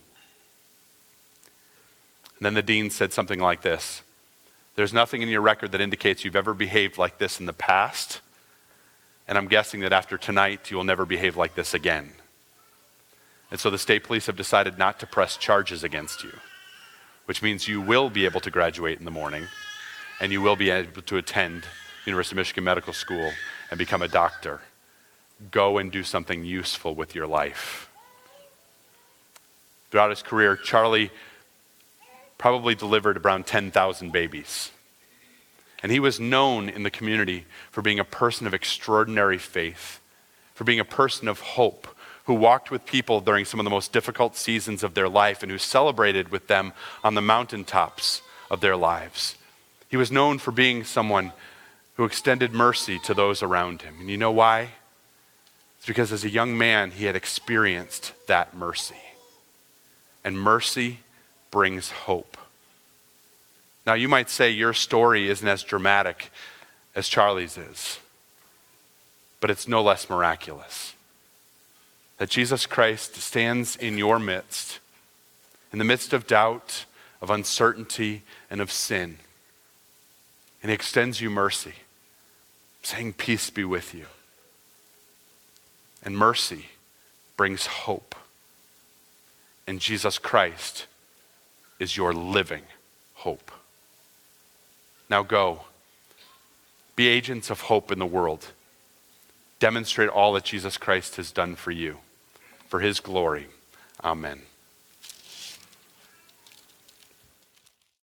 And 2.38 2.46
then 2.46 2.54
the 2.54 2.62
dean 2.62 2.90
said 2.90 3.14
something 3.14 3.40
like 3.40 3.62
this 3.62 4.04
There's 4.76 4.94
nothing 4.94 5.22
in 5.22 5.30
your 5.30 5.42
record 5.42 5.72
that 5.72 5.82
indicates 5.82 6.24
you've 6.26 6.36
ever 6.36 6.54
behaved 6.54 6.98
like 6.98 7.18
this 7.18 7.40
in 7.40 7.46
the 7.46 7.54
past. 7.54 8.22
And 9.28 9.38
I'm 9.38 9.48
guessing 9.48 9.80
that 9.82 9.94
after 9.94 10.18
tonight, 10.18 10.70
you 10.70 10.76
will 10.76 10.84
never 10.84 11.06
behave 11.06 11.38
like 11.38 11.56
this 11.56 11.74
again. 11.74 12.12
And 13.50 13.60
so 13.60 13.70
the 13.70 13.78
state 13.78 14.04
police 14.04 14.26
have 14.26 14.36
decided 14.36 14.78
not 14.78 15.00
to 15.00 15.08
press 15.08 15.38
charges 15.38 15.84
against 15.84 16.24
you, 16.24 16.34
which 17.26 17.42
means 17.42 17.68
you 17.68 17.82
will 17.82 18.10
be 18.10 18.26
able 18.26 18.42
to 18.42 18.52
graduate 18.52 19.00
in 19.00 19.06
the 19.06 19.12
morning 19.12 19.48
and 20.20 20.32
you 20.32 20.42
will 20.42 20.56
be 20.56 20.70
able 20.70 21.02
to 21.02 21.18
attend 21.18 21.66
University 22.06 22.34
of 22.34 22.38
Michigan 22.38 22.64
Medical 22.64 22.94
School 22.94 23.32
and 23.70 23.78
become 23.78 24.02
a 24.02 24.08
doctor. 24.08 24.62
Go 25.52 25.78
and 25.78 25.92
do 25.92 26.04
something 26.04 26.44
useful 26.46 26.96
with 26.96 27.16
your 27.16 27.28
life. 27.28 27.90
Throughout 29.90 30.10
his 30.10 30.22
career, 30.22 30.56
Charlie 30.56 31.12
probably 32.38 32.76
delivered 32.76 33.26
around 33.26 33.46
10,000 33.46 34.12
babies. 34.12 34.72
And 35.82 35.92
he 35.92 36.00
was 36.00 36.20
known 36.20 36.70
in 36.70 36.84
the 36.84 36.90
community 36.90 37.46
for 37.72 37.82
being 37.82 38.00
a 38.00 38.06
person 38.06 38.48
of 38.48 38.54
extraordinary 38.54 39.38
faith, 39.38 40.00
for 40.54 40.64
being 40.64 40.80
a 40.80 40.86
person 40.86 41.28
of 41.28 41.40
hope, 41.40 41.88
who 42.26 42.34
walked 42.34 42.72
with 42.72 42.86
people 42.86 43.20
during 43.20 43.46
some 43.46 43.60
of 43.60 43.64
the 43.64 43.70
most 43.70 43.92
difficult 43.92 44.36
seasons 44.36 44.84
of 44.84 44.94
their 44.94 45.10
life 45.10 45.44
and 45.44 45.52
who 45.52 45.58
celebrated 45.58 46.30
with 46.30 46.48
them 46.48 46.74
on 47.04 47.16
the 47.16 47.22
mountaintops 47.22 48.22
of 48.50 48.62
their 48.62 48.78
lives. 48.78 49.36
He 49.90 49.98
was 49.98 50.12
known 50.12 50.40
for 50.40 50.52
being 50.52 50.84
someone 50.84 51.34
who 51.96 52.06
extended 52.06 52.54
mercy 52.54 52.98
to 53.00 53.14
those 53.14 53.44
around 53.44 53.82
him. 53.82 53.96
And 54.00 54.10
you 54.10 54.18
know 54.18 54.32
why? 54.32 54.70
It's 55.78 55.86
because 55.86 56.12
as 56.12 56.24
a 56.24 56.30
young 56.30 56.58
man, 56.58 56.92
he 56.92 57.06
had 57.06 57.16
experienced 57.16 58.14
that 58.28 58.56
mercy. 58.56 58.96
And 60.24 60.40
mercy 60.40 61.00
brings 61.52 61.92
hope. 61.92 62.38
Now, 63.86 63.94
you 63.94 64.08
might 64.08 64.30
say 64.30 64.50
your 64.50 64.74
story 64.74 65.30
isn't 65.30 65.48
as 65.48 65.62
dramatic 65.62 66.32
as 66.96 67.10
Charlie's 67.10 67.58
is, 67.58 68.00
but 69.42 69.52
it's 69.52 69.68
no 69.68 69.84
less 69.84 70.10
miraculous. 70.10 70.93
That 72.24 72.30
Jesus 72.30 72.66
Christ 72.66 73.18
stands 73.18 73.76
in 73.76 73.98
your 73.98 74.18
midst, 74.18 74.80
in 75.74 75.78
the 75.78 75.84
midst 75.84 76.14
of 76.14 76.26
doubt, 76.26 76.86
of 77.22 77.30
uncertainty, 77.30 78.22
and 78.50 78.62
of 78.62 78.72
sin, 78.72 79.18
and 80.62 80.70
He 80.70 80.74
extends 80.74 81.20
you 81.20 81.30
mercy, 81.30 81.74
saying, 82.82 83.12
Peace 83.12 83.50
be 83.50 83.66
with 83.66 83.94
you. 83.94 84.06
And 86.02 86.18
mercy 86.18 86.68
brings 87.36 87.66
hope. 87.66 88.16
And 89.68 89.82
Jesus 89.82 90.18
Christ 90.18 90.88
is 91.78 91.98
your 91.98 92.14
living 92.14 92.64
hope. 93.16 93.52
Now 95.10 95.24
go. 95.24 95.64
Be 96.96 97.10
agents 97.10 97.50
of 97.50 97.60
hope 97.60 97.92
in 97.92 98.00
the 98.00 98.06
world. 98.06 98.54
Demonstrate 99.60 100.08
all 100.08 100.32
that 100.32 100.46
Jesus 100.46 100.78
Christ 100.78 101.18
has 101.18 101.30
done 101.30 101.58
for 101.58 101.72
you. 101.72 101.98
For 102.74 102.80
his 102.80 103.00
glory. 103.00 103.46
Amen. 104.04 104.42